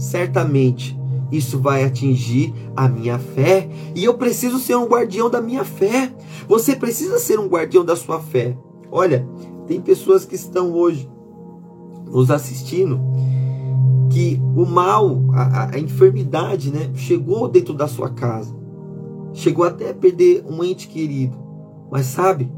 certamente 0.00 0.98
isso 1.30 1.60
vai 1.60 1.84
atingir 1.84 2.52
a 2.74 2.88
minha 2.88 3.18
fé 3.18 3.68
e 3.94 4.02
eu 4.02 4.14
preciso 4.14 4.58
ser 4.58 4.74
um 4.76 4.86
guardião 4.86 5.30
da 5.30 5.40
minha 5.40 5.64
fé. 5.64 6.12
Você 6.48 6.74
precisa 6.74 7.18
ser 7.18 7.38
um 7.38 7.46
guardião 7.46 7.84
da 7.84 7.94
sua 7.94 8.18
fé. 8.18 8.56
Olha, 8.90 9.26
tem 9.66 9.80
pessoas 9.80 10.24
que 10.24 10.34
estão 10.34 10.72
hoje 10.72 11.08
nos 12.06 12.30
assistindo 12.30 12.98
que 14.10 14.40
o 14.56 14.64
mal, 14.64 15.20
a, 15.32 15.76
a 15.76 15.78
enfermidade, 15.78 16.72
né, 16.72 16.90
chegou 16.96 17.46
dentro 17.46 17.74
da 17.74 17.86
sua 17.86 18.10
casa, 18.10 18.52
chegou 19.32 19.64
até 19.64 19.90
a 19.90 19.94
perder 19.94 20.44
um 20.48 20.64
ente 20.64 20.88
querido, 20.88 21.38
mas 21.90 22.06
sabe? 22.06 22.50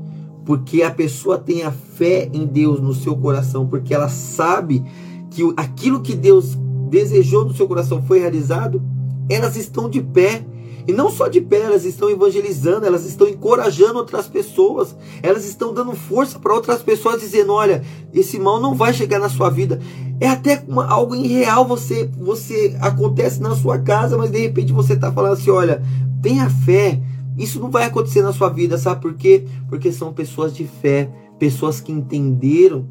Porque 0.46 0.82
a 0.82 0.90
pessoa 0.90 1.36
tem 1.36 1.62
a 1.62 1.70
fé 1.70 2.30
em 2.32 2.46
Deus 2.46 2.80
no 2.80 2.94
seu 2.94 3.14
coração, 3.14 3.66
porque 3.66 3.92
ela 3.92 4.08
sabe 4.08 4.82
que 5.30 5.42
aquilo 5.56 6.00
que 6.00 6.14
Deus 6.14 6.56
desejou 6.92 7.46
no 7.46 7.54
seu 7.54 7.66
coração 7.66 8.02
foi 8.02 8.20
realizado, 8.20 8.82
elas 9.30 9.56
estão 9.56 9.88
de 9.88 10.02
pé 10.02 10.44
E 10.86 10.92
não 10.92 11.10
só 11.10 11.28
de 11.28 11.40
pé, 11.40 11.60
elas 11.60 11.84
estão 11.84 12.10
evangelizando, 12.10 12.84
elas 12.84 13.06
estão 13.06 13.28
encorajando 13.28 13.98
outras 13.98 14.26
pessoas, 14.26 14.96
elas 15.22 15.44
estão 15.44 15.72
dando 15.72 15.94
força 15.94 16.40
para 16.40 16.52
outras 16.52 16.82
pessoas, 16.82 17.20
dizendo: 17.20 17.52
olha, 17.52 17.84
esse 18.12 18.36
mal 18.38 18.60
não 18.60 18.74
vai 18.74 18.92
chegar 18.92 19.20
na 19.20 19.28
sua 19.28 19.48
vida. 19.48 19.80
É 20.20 20.28
até 20.28 20.62
uma, 20.66 20.84
algo 20.86 21.14
irreal 21.14 21.64
você, 21.64 22.10
você 22.18 22.76
acontece 22.80 23.40
na 23.40 23.54
sua 23.54 23.78
casa, 23.78 24.18
mas 24.18 24.30
de 24.32 24.40
repente 24.40 24.72
você 24.72 24.94
está 24.94 25.12
falando 25.12 25.34
assim: 25.34 25.50
olha, 25.50 25.80
tenha 26.20 26.50
fé, 26.50 27.00
isso 27.38 27.60
não 27.60 27.70
vai 27.70 27.84
acontecer 27.84 28.22
na 28.22 28.32
sua 28.32 28.48
vida, 28.48 28.76
sabe 28.76 29.00
por 29.00 29.14
quê? 29.14 29.46
Porque 29.68 29.92
são 29.92 30.12
pessoas 30.12 30.52
de 30.52 30.64
fé, 30.64 31.08
pessoas 31.38 31.80
que 31.80 31.92
entenderam 31.92 32.88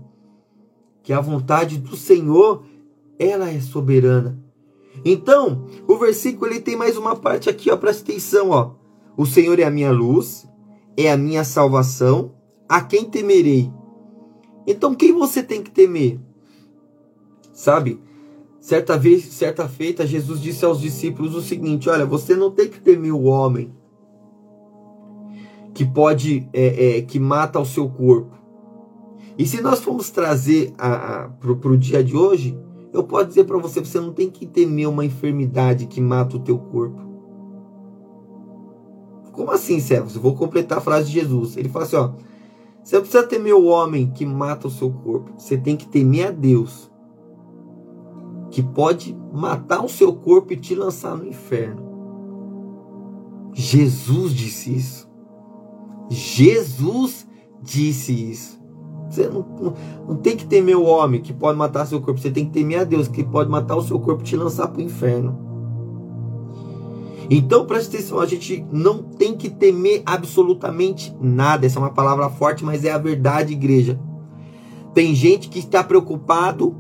que 1.03 1.12
a 1.12 1.20
vontade 1.20 1.77
do 1.77 1.98
Senhor 1.98 2.63
ela 3.22 3.50
é 3.50 3.60
soberana. 3.60 4.40
Então, 5.06 5.66
o 5.88 5.98
versículo 5.98 6.51
ele 6.51 6.60
tem 6.60 6.75
mais 6.75 6.98
uma 6.98 7.16
parte 7.16 7.50
aqui, 7.50 7.70
ó, 7.72 7.78
presta 7.78 8.04
atenção, 8.04 8.50
ó. 8.50 8.72
O 9.16 9.25
Senhor 9.25 9.60
é 9.60 9.63
a 9.63 9.72
minha 9.72 9.92
luz, 9.92 10.48
é 10.98 11.12
a 11.12 11.18
minha 11.18 11.44
salvação, 11.44 12.34
a 12.68 12.82
quem 12.82 13.06
temerei? 13.06 13.72
Então, 14.66 14.96
quem 14.96 15.13
você 15.13 15.44
tem 15.44 15.62
que 15.62 15.72
temer? 15.72 16.20
Sabe? 17.54 18.01
Certa 18.60 18.98
vez, 18.98 19.25
certa 19.25 19.68
feita, 19.68 20.06
Jesus 20.06 20.40
disse 20.42 20.63
aos 20.63 20.80
discípulos 20.80 21.36
o 21.36 21.42
seguinte: 21.42 21.90
Olha, 21.90 22.06
você 22.06 22.36
não 22.36 22.51
tem 22.51 22.70
que 22.70 22.80
temer 22.80 23.12
o 23.12 23.24
homem 23.24 23.74
que 25.74 25.84
pode, 25.86 26.48
é, 26.54 26.98
é, 26.98 27.01
que 27.01 27.20
mata 27.20 27.60
o 27.60 27.66
seu 27.66 27.90
corpo. 27.90 28.38
E 29.38 29.46
se 29.46 29.62
nós 29.62 29.80
formos 29.80 30.10
trazer 30.12 30.74
para 30.78 31.72
o 31.72 31.78
dia 31.78 32.04
de 32.04 32.16
hoje, 32.16 32.58
eu 32.93 33.03
posso 33.03 33.27
dizer 33.27 33.45
para 33.45 33.57
você, 33.57 33.79
você 33.79 34.00
não 34.00 34.12
tem 34.12 34.29
que 34.29 34.45
temer 34.45 34.88
uma 34.88 35.05
enfermidade 35.05 35.88
que 35.88 36.01
mata 36.01 36.36
o 36.36 36.39
teu 36.39 36.57
corpo. 36.57 37.01
Como 39.31 39.51
assim, 39.51 39.79
servos? 39.79 40.15
Eu 40.15 40.21
vou 40.21 40.36
completar 40.36 40.79
a 40.79 40.81
frase 40.81 41.07
de 41.07 41.13
Jesus. 41.19 41.55
Ele 41.55 41.69
fala 41.69 41.86
assim, 41.86 41.95
ó, 41.95 42.12
você 42.83 42.95
não 42.95 43.01
precisa 43.01 43.25
temer 43.25 43.53
o 43.53 43.65
homem 43.65 44.12
que 44.12 44.25
mata 44.25 44.67
o 44.67 44.71
seu 44.71 44.91
corpo. 44.91 45.31
Você 45.38 45.57
tem 45.57 45.77
que 45.77 45.88
temer 45.88 46.27
a 46.27 46.31
Deus, 46.31 46.91
que 48.50 48.62
pode 48.62 49.17
matar 49.31 49.83
o 49.83 49.89
seu 49.89 50.13
corpo 50.13 50.51
e 50.51 50.57
te 50.57 50.75
lançar 50.75 51.15
no 51.15 51.25
inferno. 51.25 51.89
Jesus 53.53 54.33
disse 54.33 54.75
isso. 54.75 55.10
Jesus 56.10 57.27
disse 57.62 58.31
isso. 58.31 58.61
Você 59.12 59.27
não, 59.27 59.46
não, 59.60 59.74
não, 60.08 60.15
tem 60.15 60.38
que 60.38 60.46
temer 60.46 60.77
o 60.77 60.84
homem 60.84 61.22
que 61.22 61.34
pode 61.34 61.58
matar 61.58 61.86
seu 61.86 62.01
corpo. 62.01 62.20
Você 62.20 62.32
tem 62.32 62.46
que 62.46 62.51
temer 62.51 62.80
a 62.80 62.84
Deus 62.84 63.08
que 63.08 63.24
pode 63.24 63.50
matar 63.50 63.75
o 63.75 63.82
seu 63.82 64.00
corpo 64.00 64.22
e 64.22 64.25
te 64.25 64.36
lançar 64.36 64.68
para 64.68 64.80
o 64.80 64.84
inferno. 64.84 65.51
Então 67.30 67.65
preste 67.65 67.96
atenção, 67.96 68.20
a 68.20 68.25
gente 68.25 68.65
não 68.72 69.01
tem 69.01 69.38
que 69.38 69.50
temer 69.50 70.03
absolutamente 70.06 71.15
nada. 71.22 71.65
Essa 71.65 71.80
é 71.80 71.82
uma 71.82 71.91
palavra 71.91 72.30
forte, 72.30 72.63
mas 72.63 72.84
é 72.84 72.91
a 72.91 72.98
verdade, 72.98 73.53
igreja. 73.53 74.00
Tem 74.94 75.15
gente 75.15 75.48
que 75.48 75.60
está 75.60 75.84
preocupado 75.84 76.75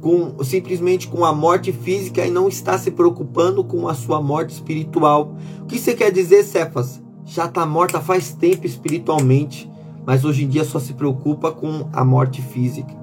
com 0.00 0.42
simplesmente 0.42 1.08
com 1.08 1.24
a 1.24 1.32
morte 1.32 1.72
física 1.72 2.26
e 2.26 2.30
não 2.30 2.48
está 2.48 2.76
se 2.76 2.90
preocupando 2.90 3.64
com 3.64 3.88
a 3.88 3.94
sua 3.94 4.20
morte 4.20 4.50
espiritual. 4.50 5.36
O 5.62 5.66
que 5.66 5.78
você 5.78 5.94
quer 5.94 6.10
dizer, 6.10 6.42
Cefas? 6.42 7.02
Já 7.24 7.46
está 7.46 7.64
morta 7.64 8.00
faz 8.00 8.32
tempo 8.34 8.66
espiritualmente 8.66 9.70
mas 10.06 10.24
hoje 10.24 10.44
em 10.44 10.48
dia 10.48 10.64
só 10.64 10.78
se 10.78 10.92
preocupa 10.92 11.50
com 11.52 11.88
a 11.92 12.04
morte 12.04 12.42
física. 12.42 12.94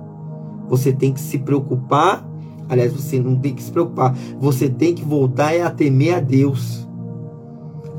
Você 0.67 0.93
tem 0.93 1.11
que 1.13 1.19
se 1.19 1.39
preocupar, 1.39 2.25
aliás, 2.69 2.93
você 2.93 3.19
não 3.19 3.35
tem 3.35 3.53
que 3.53 3.63
se 3.63 3.71
preocupar, 3.71 4.15
você 4.39 4.69
tem 4.69 4.93
que 4.93 5.03
voltar 5.03 5.59
a 5.61 5.69
temer 5.69 6.15
a 6.15 6.19
Deus, 6.19 6.87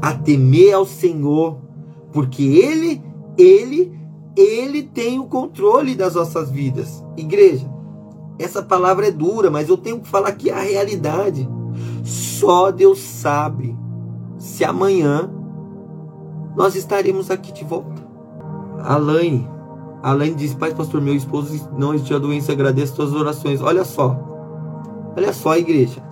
a 0.00 0.14
temer 0.14 0.74
ao 0.74 0.86
Senhor, 0.86 1.58
porque 2.12 2.42
Ele, 2.42 3.02
Ele, 3.36 3.92
Ele 4.36 4.82
tem 4.82 5.18
o 5.18 5.26
controle 5.26 5.94
das 5.94 6.14
nossas 6.14 6.50
vidas. 6.50 7.04
Igreja, 7.16 7.70
essa 8.38 8.62
palavra 8.62 9.08
é 9.08 9.10
dura, 9.10 9.50
mas 9.50 9.68
eu 9.68 9.76
tenho 9.76 10.00
que 10.00 10.08
falar 10.08 10.28
aqui 10.28 10.50
a 10.50 10.60
realidade. 10.60 11.48
Só 12.04 12.70
Deus 12.70 12.98
sabe 12.98 13.76
se 14.38 14.64
amanhã 14.64 15.30
nós 16.56 16.74
estaremos 16.74 17.30
aqui 17.30 17.52
de 17.52 17.64
volta. 17.64 18.01
Alaine. 18.84 19.48
Alaine 20.02 20.34
disse, 20.34 20.56
Pai, 20.56 20.74
pastor, 20.74 21.00
meu 21.00 21.14
esposo 21.14 21.68
não 21.78 21.94
existe 21.94 22.12
a 22.12 22.18
doença, 22.18 22.52
agradeço 22.52 22.96
suas 22.96 23.12
orações. 23.12 23.60
Olha 23.60 23.84
só. 23.84 24.16
Olha 25.16 25.32
só, 25.32 25.56
igreja. 25.56 26.02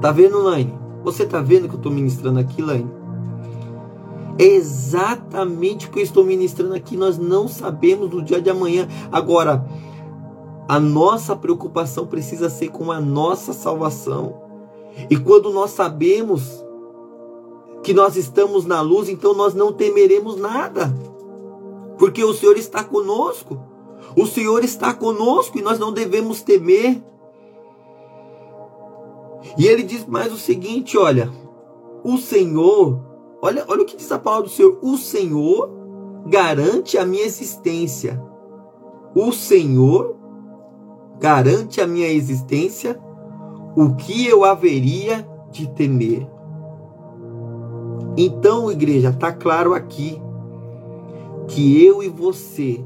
Tá 0.00 0.10
vendo, 0.10 0.42
Laine? 0.42 0.78
Você 1.04 1.26
tá 1.26 1.40
vendo 1.40 1.68
que 1.68 1.74
eu 1.74 1.78
estou 1.78 1.92
ministrando 1.92 2.38
aqui, 2.38 2.62
Laine? 2.62 2.90
É 4.38 4.44
exatamente 4.44 5.86
o 5.86 5.90
que 5.90 5.98
eu 5.98 6.02
estou 6.02 6.24
ministrando 6.24 6.74
aqui. 6.74 6.96
Nós 6.96 7.18
não 7.18 7.46
sabemos 7.46 8.08
do 8.08 8.22
dia 8.22 8.40
de 8.40 8.48
amanhã. 8.48 8.88
Agora, 9.12 9.66
a 10.66 10.80
nossa 10.80 11.36
preocupação 11.36 12.06
precisa 12.06 12.48
ser 12.48 12.68
com 12.68 12.90
a 12.90 13.00
nossa 13.00 13.52
salvação. 13.52 14.34
E 15.10 15.16
quando 15.16 15.50
nós 15.50 15.72
sabemos 15.72 16.64
que 17.82 17.92
nós 17.92 18.16
estamos 18.16 18.64
na 18.64 18.80
luz, 18.80 19.08
então 19.08 19.34
nós 19.34 19.52
não 19.52 19.72
temeremos 19.72 20.36
nada 20.36 20.94
porque 22.00 22.24
o 22.24 22.32
Senhor 22.32 22.56
está 22.56 22.82
conosco. 22.82 23.60
O 24.16 24.24
Senhor 24.24 24.64
está 24.64 24.94
conosco 24.94 25.58
e 25.58 25.62
nós 25.62 25.78
não 25.78 25.92
devemos 25.92 26.40
temer. 26.40 27.04
E 29.58 29.66
ele 29.66 29.82
diz 29.82 30.06
mais 30.06 30.32
o 30.32 30.38
seguinte: 30.38 30.96
olha, 30.96 31.30
o 32.02 32.16
Senhor, 32.16 32.98
olha, 33.42 33.66
olha 33.68 33.82
o 33.82 33.84
que 33.84 33.98
diz 33.98 34.10
a 34.10 34.18
palavra 34.18 34.48
do 34.48 34.50
Senhor: 34.50 34.78
o 34.80 34.96
Senhor 34.96 35.70
garante 36.26 36.96
a 36.96 37.04
minha 37.04 37.22
existência. 37.22 38.18
O 39.14 39.30
Senhor 39.30 40.16
garante 41.18 41.82
a 41.82 41.86
minha 41.86 42.08
existência. 42.08 42.98
O 43.76 43.94
que 43.94 44.26
eu 44.26 44.42
haveria 44.42 45.28
de 45.50 45.68
temer? 45.68 46.26
Então, 48.16 48.72
igreja, 48.72 49.10
está 49.10 49.30
claro 49.32 49.74
aqui 49.74 50.20
que 51.50 51.84
eu 51.84 52.00
e 52.02 52.08
você 52.08 52.82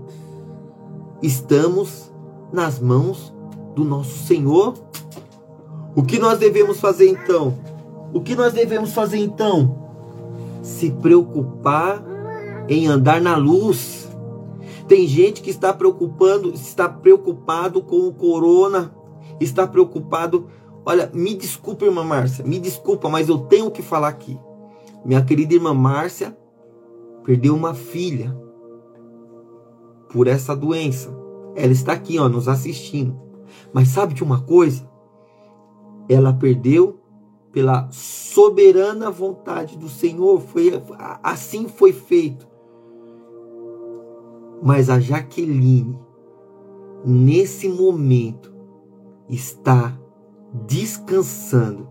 estamos 1.23 2.11
nas 2.53 2.79
mãos 2.79 3.35
do 3.75 3.85
nosso 3.85 4.27
Senhor. 4.27 4.75
O 5.95 6.03
que 6.03 6.19
nós 6.19 6.39
devemos 6.39 6.81
fazer 6.81 7.09
então? 7.09 7.55
O 8.13 8.21
que 8.21 8.35
nós 8.35 8.53
devemos 8.53 8.93
fazer 8.93 9.19
então? 9.19 9.93
Se 10.63 10.91
preocupar 10.91 12.03
em 12.69 12.87
andar 12.87 13.21
na 13.21 13.37
luz. 13.37 14.09
Tem 14.89 15.07
gente 15.07 15.43
que 15.43 15.51
está 15.51 15.73
preocupando, 15.73 16.51
está 16.51 16.89
preocupado 16.89 17.83
com 17.83 18.09
o 18.09 18.15
corona, 18.15 18.95
está 19.41 19.67
preocupado. 19.67 20.49
Olha, 20.87 21.11
me 21.13 21.35
desculpa, 21.35 21.85
irmã 21.85 22.03
Márcia, 22.03 22.45
me 22.45 22.59
desculpa, 22.59 23.09
mas 23.09 23.29
eu 23.29 23.39
tenho 23.39 23.71
que 23.71 23.83
falar 23.83 24.09
aqui. 24.09 24.39
Minha 25.05 25.23
querida 25.23 25.55
irmã 25.55 25.75
Márcia 25.75 26.37
perdeu 27.25 27.55
uma 27.55 27.75
filha 27.75 28.44
por 30.15 30.29
essa 30.29 30.55
doença. 30.55 31.13
Ela 31.57 31.73
está 31.73 31.93
aqui, 31.93 32.21
ó, 32.21 32.29
nos 32.29 32.47
assistindo. 32.47 33.21
Mas 33.73 33.89
sabe 33.89 34.15
de 34.15 34.23
uma 34.23 34.41
coisa? 34.41 34.89
Ela 36.09 36.33
perdeu 36.33 37.01
pela 37.51 37.89
soberana 37.91 39.11
vontade 39.11 39.77
do 39.77 39.89
Senhor. 39.89 40.41
Foi 40.41 40.81
assim 41.21 41.67
foi 41.67 41.93
feito. 41.93 42.47
Mas 44.63 44.89
a 44.89 45.01
Jaqueline 45.01 45.99
nesse 47.05 47.69
momento 47.69 48.55
está 49.29 49.99
descansando 50.65 51.89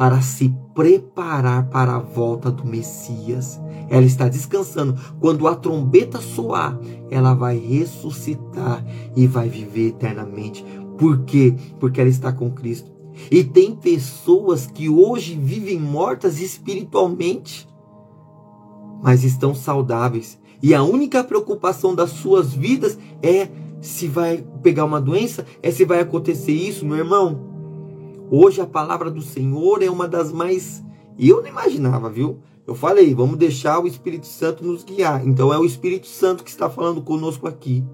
para 0.00 0.22
se 0.22 0.48
preparar 0.74 1.68
para 1.68 1.96
a 1.96 1.98
volta 1.98 2.50
do 2.50 2.64
Messias. 2.64 3.60
Ela 3.90 4.06
está 4.06 4.28
descansando. 4.28 4.98
Quando 5.20 5.46
a 5.46 5.54
trombeta 5.54 6.22
soar, 6.22 6.80
ela 7.10 7.34
vai 7.34 7.58
ressuscitar 7.58 8.82
e 9.14 9.26
vai 9.26 9.50
viver 9.50 9.88
eternamente. 9.88 10.64
Por 10.96 11.26
quê? 11.26 11.54
Porque 11.78 12.00
ela 12.00 12.08
está 12.08 12.32
com 12.32 12.50
Cristo. 12.50 12.90
E 13.30 13.44
tem 13.44 13.76
pessoas 13.76 14.66
que 14.66 14.88
hoje 14.88 15.34
vivem 15.34 15.78
mortas 15.78 16.40
espiritualmente, 16.40 17.68
mas 19.02 19.22
estão 19.22 19.54
saudáveis. 19.54 20.38
E 20.62 20.74
a 20.74 20.82
única 20.82 21.22
preocupação 21.22 21.94
das 21.94 22.08
suas 22.12 22.54
vidas 22.54 22.98
é 23.22 23.48
se 23.82 24.08
vai 24.08 24.42
pegar 24.62 24.86
uma 24.86 25.00
doença, 25.00 25.44
é 25.62 25.70
se 25.70 25.84
vai 25.84 26.00
acontecer 26.00 26.52
isso, 26.52 26.86
meu 26.86 26.96
irmão. 26.96 27.49
Hoje 28.30 28.60
a 28.60 28.66
palavra 28.66 29.10
do 29.10 29.20
Senhor 29.20 29.82
é 29.82 29.90
uma 29.90 30.06
das 30.06 30.30
mais. 30.32 30.84
Eu 31.18 31.42
não 31.42 31.48
imaginava, 31.48 32.08
viu? 32.08 32.38
Eu 32.64 32.76
falei, 32.76 33.12
vamos 33.12 33.36
deixar 33.36 33.80
o 33.80 33.88
Espírito 33.88 34.26
Santo 34.26 34.64
nos 34.64 34.84
guiar. 34.84 35.26
Então 35.26 35.52
é 35.52 35.58
o 35.58 35.64
Espírito 35.64 36.06
Santo 36.06 36.44
que 36.44 36.50
está 36.50 36.70
falando 36.70 37.02
conosco 37.02 37.48
aqui. 37.48 37.84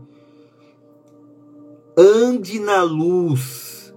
Ande 1.97 2.61
na 2.61 2.83
luz. 2.83 3.95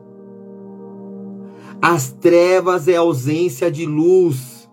As 1.81 2.11
trevas 2.13 2.87
é 2.87 2.95
ausência 2.95 3.69
de 3.69 3.85
luz. 3.85 4.69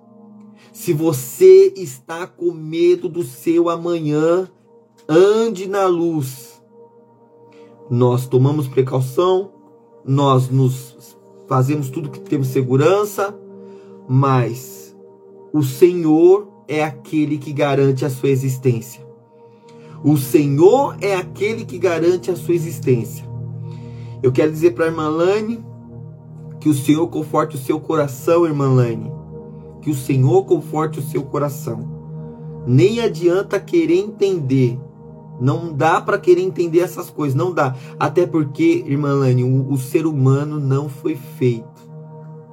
Se 0.72 0.92
você 0.92 1.72
está 1.76 2.26
com 2.28 2.52
medo 2.52 3.08
do 3.08 3.24
seu 3.24 3.68
amanhã, 3.68 4.48
ande 5.08 5.68
na 5.68 5.86
luz. 5.86 6.62
Nós 7.90 8.26
tomamos 8.26 8.68
precaução, 8.68 9.52
nós 10.04 10.48
nos 10.48 10.95
fazemos 11.46 11.90
tudo 11.90 12.10
que 12.10 12.20
temos 12.20 12.48
segurança, 12.48 13.38
mas 14.08 14.96
o 15.52 15.62
Senhor 15.62 16.48
é 16.68 16.82
aquele 16.84 17.38
que 17.38 17.52
garante 17.52 18.04
a 18.04 18.10
sua 18.10 18.28
existência. 18.28 19.06
O 20.04 20.16
Senhor 20.16 20.96
é 21.00 21.14
aquele 21.14 21.64
que 21.64 21.78
garante 21.78 22.30
a 22.30 22.36
sua 22.36 22.54
existência. 22.54 23.24
Eu 24.22 24.32
quero 24.32 24.52
dizer 24.52 24.72
para 24.72 24.84
a 24.84 24.88
irmã 24.88 25.08
Lane 25.08 25.64
que 26.60 26.68
o 26.68 26.74
Senhor 26.74 27.06
conforte 27.08 27.56
o 27.56 27.58
seu 27.58 27.80
coração, 27.80 28.46
irmã 28.46 28.68
Lane. 28.68 29.10
Que 29.80 29.90
o 29.90 29.94
Senhor 29.94 30.44
conforte 30.44 30.98
o 30.98 31.02
seu 31.02 31.22
coração. 31.22 31.88
Nem 32.66 33.00
adianta 33.00 33.60
querer 33.60 33.98
entender. 33.98 34.78
Não 35.40 35.72
dá 35.72 36.00
para 36.00 36.18
querer 36.18 36.42
entender 36.42 36.80
essas 36.80 37.10
coisas, 37.10 37.34
não 37.34 37.52
dá. 37.52 37.74
Até 37.98 38.26
porque, 38.26 38.84
irmã 38.86 39.14
Lane, 39.14 39.44
o, 39.44 39.72
o 39.72 39.76
ser 39.76 40.06
humano 40.06 40.58
não 40.58 40.88
foi 40.88 41.14
feito 41.14 41.86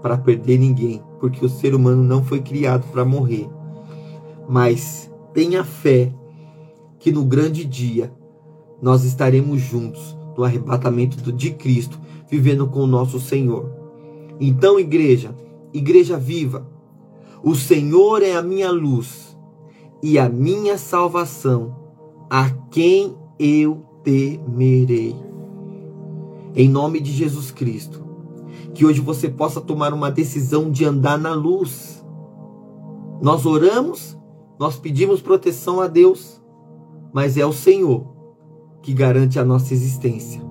para 0.02 0.18
perder 0.18 0.60
ninguém, 0.60 1.02
porque 1.20 1.46
o 1.46 1.50
ser 1.50 1.74
humano 1.74 2.04
não 2.04 2.24
foi 2.24 2.42
criado 2.42 2.86
para 2.92 3.06
morrer. 3.06 3.50
Mas 4.50 5.10
tenha 5.34 5.64
fé 5.64 6.14
que 7.00 7.12
no 7.12 7.24
grande 7.24 7.64
dia 7.64 8.14
nós 8.82 9.06
estaremos 9.06 9.62
juntos 9.62 10.18
no 10.38 10.44
arrebatamento 10.44 11.32
de 11.32 11.52
Cristo, 11.52 12.00
vivendo 12.30 12.68
com 12.68 12.82
o 12.82 12.88
nosso 12.88 13.20
Senhor. 13.20 13.72
Então, 14.40 14.80
igreja, 14.80 15.36
igreja 15.74 16.18
viva, 16.18 16.68
o 17.44 17.56
Senhor 17.56 18.22
é 18.22 18.34
a 18.34 18.42
minha 18.42 18.72
luz 18.72 19.38
e 20.02 20.18
a 20.20 20.28
minha 20.28 20.78
salvação, 20.78 21.83
a 22.36 22.50
quem 22.72 23.16
eu 23.38 23.86
temerei. 24.04 25.16
Em 26.56 26.68
nome 26.68 27.00
de 27.00 27.12
Jesus 27.12 27.52
Cristo, 27.52 28.04
que 28.74 28.84
hoje 28.84 29.00
você 29.00 29.30
possa 29.30 29.62
tomar 29.62 29.94
uma 29.94 30.10
decisão 30.10 30.72
de 30.72 30.84
andar 30.84 31.20
na 31.20 31.36
luz. 31.36 32.04
Nós 33.22 33.46
oramos, 33.46 34.18
nós 34.58 34.78
pedimos 34.78 35.22
proteção 35.22 35.80
a 35.80 35.86
Deus, 35.86 36.42
mas 37.14 37.38
é 37.38 37.46
o 37.46 37.54
Senhor 37.54 38.04
que 38.82 38.94
garante 38.94 39.38
a 39.38 39.46
nossa 39.46 39.72
existência. 39.72 40.42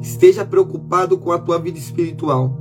Esteja 0.00 0.46
preocupado 0.46 1.18
com 1.18 1.30
a 1.30 1.38
tua 1.38 1.58
vida 1.58 1.78
espiritual. 1.78 2.56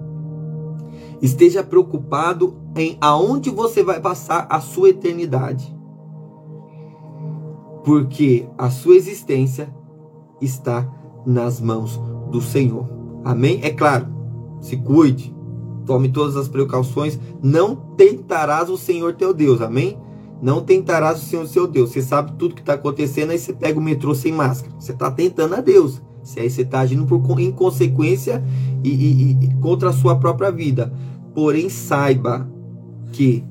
Esteja 1.22 1.64
preocupado 1.64 2.58
em 2.76 2.98
aonde 3.00 3.50
você 3.50 3.82
vai 3.82 4.02
passar 4.02 4.46
a 4.50 4.60
sua 4.60 4.90
eternidade. 4.90 5.74
Porque 7.84 8.48
a 8.58 8.70
sua 8.70 8.96
existência 8.96 9.74
está 10.42 10.88
nas 11.26 11.60
mãos 11.60 12.00
do 12.32 12.42
Senhor. 12.42 12.88
Amém? 13.24 13.60
É 13.64 13.70
claro, 13.70 14.08
se 14.60 14.78
cuide, 14.78 15.36
tome 15.86 16.10
todas 16.10 16.36
as 16.36 16.48
precauções, 16.48 17.20
não 17.42 17.76
tentarás 17.76 18.70
o 18.70 18.78
Senhor 18.78 19.14
teu 19.14 19.34
Deus. 19.34 19.62
Amém? 19.62 19.98
Não 20.42 20.62
tentarás 20.62 21.22
o 21.22 21.26
Senhor 21.26 21.46
seu 21.48 21.68
Deus. 21.68 21.92
Você 21.92 22.02
sabe 22.02 22.34
tudo 22.38 22.56
que 22.56 22.62
está 22.62 22.74
acontecendo, 22.74 23.32
aí 23.32 23.38
você 23.38 23.54
pega 23.54 23.80
o 23.80 23.84
metrô 23.84 24.16
sem 24.16 24.32
máscara. 24.32 24.74
Você 24.80 24.92
está 24.92 25.12
tentando 25.12 25.56
a 25.56 25.62
Deus. 25.62 26.02
Se 26.24 26.40
aí 26.40 26.50
você 26.50 26.62
está 26.62 26.80
agindo 26.80 27.06
por 27.06 27.40
inconsequência 27.40 28.44
e, 28.84 28.90
e, 28.90 29.46
e 29.46 29.54
contra 29.56 29.90
a 29.90 29.94
sua 29.94 30.16
própria 30.16 30.52
vida. 30.52 30.92
Porém, 31.34 31.70
saiba 31.70 32.50
que 33.12 33.44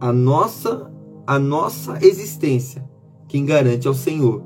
a 0.00 0.12
nossa 0.12 0.90
a 1.24 1.38
nossa 1.38 2.04
existência 2.04 2.84
quem 3.32 3.46
garante 3.46 3.88
é 3.88 3.90
o 3.90 3.94
Senhor. 3.94 4.42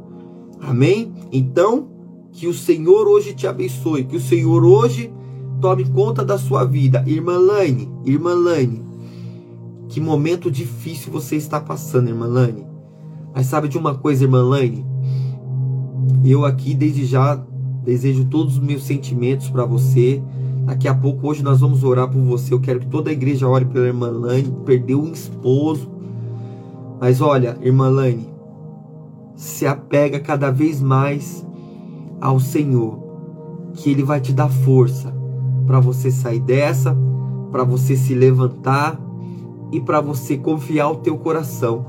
Amém? 0.60 1.12
Então, 1.32 1.88
que 2.30 2.46
o 2.46 2.54
Senhor 2.54 3.08
hoje 3.08 3.34
te 3.34 3.44
abençoe, 3.44 4.04
que 4.04 4.14
o 4.14 4.20
Senhor 4.20 4.64
hoje 4.64 5.12
tome 5.60 5.84
conta 5.86 6.24
da 6.24 6.38
sua 6.38 6.62
vida. 6.62 7.02
Irmã 7.04 7.36
Lane, 7.36 7.90
irmã 8.04 8.32
Lane, 8.32 8.84
que 9.88 10.00
momento 10.00 10.48
difícil 10.52 11.12
você 11.12 11.34
está 11.34 11.60
passando, 11.60 12.10
irmã 12.10 12.26
Lane. 12.28 12.64
Mas 13.34 13.46
sabe 13.46 13.66
de 13.66 13.76
uma 13.76 13.96
coisa, 13.96 14.22
irmã 14.22 14.40
Lane? 14.40 14.86
Eu 16.24 16.44
aqui 16.44 16.72
desde 16.72 17.06
já 17.06 17.44
desejo 17.82 18.26
todos 18.26 18.56
os 18.56 18.62
meus 18.62 18.84
sentimentos 18.84 19.50
para 19.50 19.64
você. 19.64 20.22
Daqui 20.64 20.86
a 20.86 20.94
pouco, 20.94 21.26
hoje, 21.26 21.42
nós 21.42 21.58
vamos 21.58 21.82
orar 21.82 22.08
por 22.08 22.22
você. 22.22 22.54
Eu 22.54 22.60
quero 22.60 22.78
que 22.78 22.86
toda 22.86 23.10
a 23.10 23.12
igreja 23.12 23.48
ore 23.48 23.64
pela 23.64 23.88
irmã 23.88 24.10
Lane. 24.10 24.54
Perdeu 24.64 25.02
um 25.02 25.10
esposo. 25.10 25.90
Mas 27.00 27.20
olha, 27.20 27.58
irmã 27.60 27.88
Lane, 27.88 28.35
se 29.36 29.66
apega 29.66 30.18
cada 30.18 30.50
vez 30.50 30.80
mais 30.80 31.46
ao 32.20 32.40
Senhor, 32.40 32.98
que 33.74 33.90
Ele 33.90 34.02
vai 34.02 34.20
te 34.20 34.32
dar 34.32 34.48
força 34.48 35.14
para 35.66 35.78
você 35.78 36.10
sair 36.10 36.40
dessa, 36.40 36.96
para 37.52 37.62
você 37.62 37.96
se 37.96 38.14
levantar 38.14 38.98
e 39.70 39.80
para 39.80 40.00
você 40.00 40.36
confiar 40.36 40.90
o 40.90 40.96
teu 40.96 41.18
coração 41.18 41.84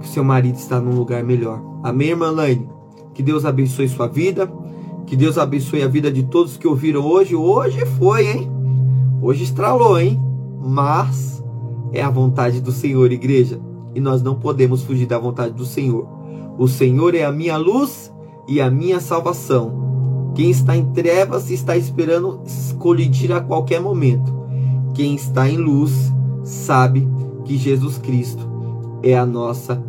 que 0.00 0.06
o 0.06 0.08
seu 0.08 0.24
marido 0.24 0.56
está 0.56 0.80
num 0.80 0.94
lugar 0.94 1.22
melhor. 1.22 1.60
Amém, 1.82 2.10
irmã 2.10 2.30
Lane? 2.30 2.68
Que 3.14 3.22
Deus 3.22 3.44
abençoe 3.44 3.88
sua 3.88 4.06
vida. 4.06 4.50
Que 5.06 5.16
Deus 5.16 5.38
abençoe 5.38 5.82
a 5.82 5.88
vida 5.88 6.10
de 6.10 6.24
todos 6.24 6.56
que 6.56 6.68
ouviram 6.68 7.04
hoje. 7.04 7.34
Hoje 7.34 7.84
foi, 7.98 8.28
hein? 8.28 8.50
Hoje 9.22 9.44
estralou, 9.44 9.98
hein? 9.98 10.20
Mas 10.62 11.42
é 11.92 12.02
a 12.02 12.10
vontade 12.10 12.60
do 12.60 12.70
Senhor, 12.70 13.10
igreja. 13.10 13.60
E 13.94 14.00
nós 14.00 14.22
não 14.22 14.34
podemos 14.34 14.82
fugir 14.82 15.06
da 15.06 15.18
vontade 15.18 15.54
do 15.54 15.64
Senhor. 15.64 16.17
O 16.58 16.66
Senhor 16.66 17.14
é 17.14 17.24
a 17.24 17.30
minha 17.30 17.56
luz 17.56 18.12
e 18.48 18.60
a 18.60 18.68
minha 18.68 18.98
salvação. 18.98 20.32
Quem 20.34 20.50
está 20.50 20.76
em 20.76 20.92
trevas 20.92 21.50
está 21.50 21.76
esperando 21.76 22.42
colidir 22.78 23.32
a 23.32 23.40
qualquer 23.40 23.80
momento. 23.80 24.32
Quem 24.92 25.14
está 25.14 25.48
em 25.48 25.56
luz 25.56 26.12
sabe 26.42 27.06
que 27.44 27.56
Jesus 27.56 27.98
Cristo 27.98 28.48
é 29.02 29.16
a 29.16 29.24
nossa 29.24 29.80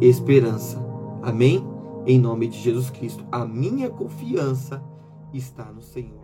esperança. 0.00 0.82
Amém? 1.22 1.62
Em 2.06 2.18
nome 2.18 2.48
de 2.48 2.58
Jesus 2.58 2.88
Cristo, 2.88 3.24
a 3.30 3.44
minha 3.44 3.90
confiança 3.90 4.82
está 5.32 5.70
no 5.72 5.82
Senhor. 5.82 6.23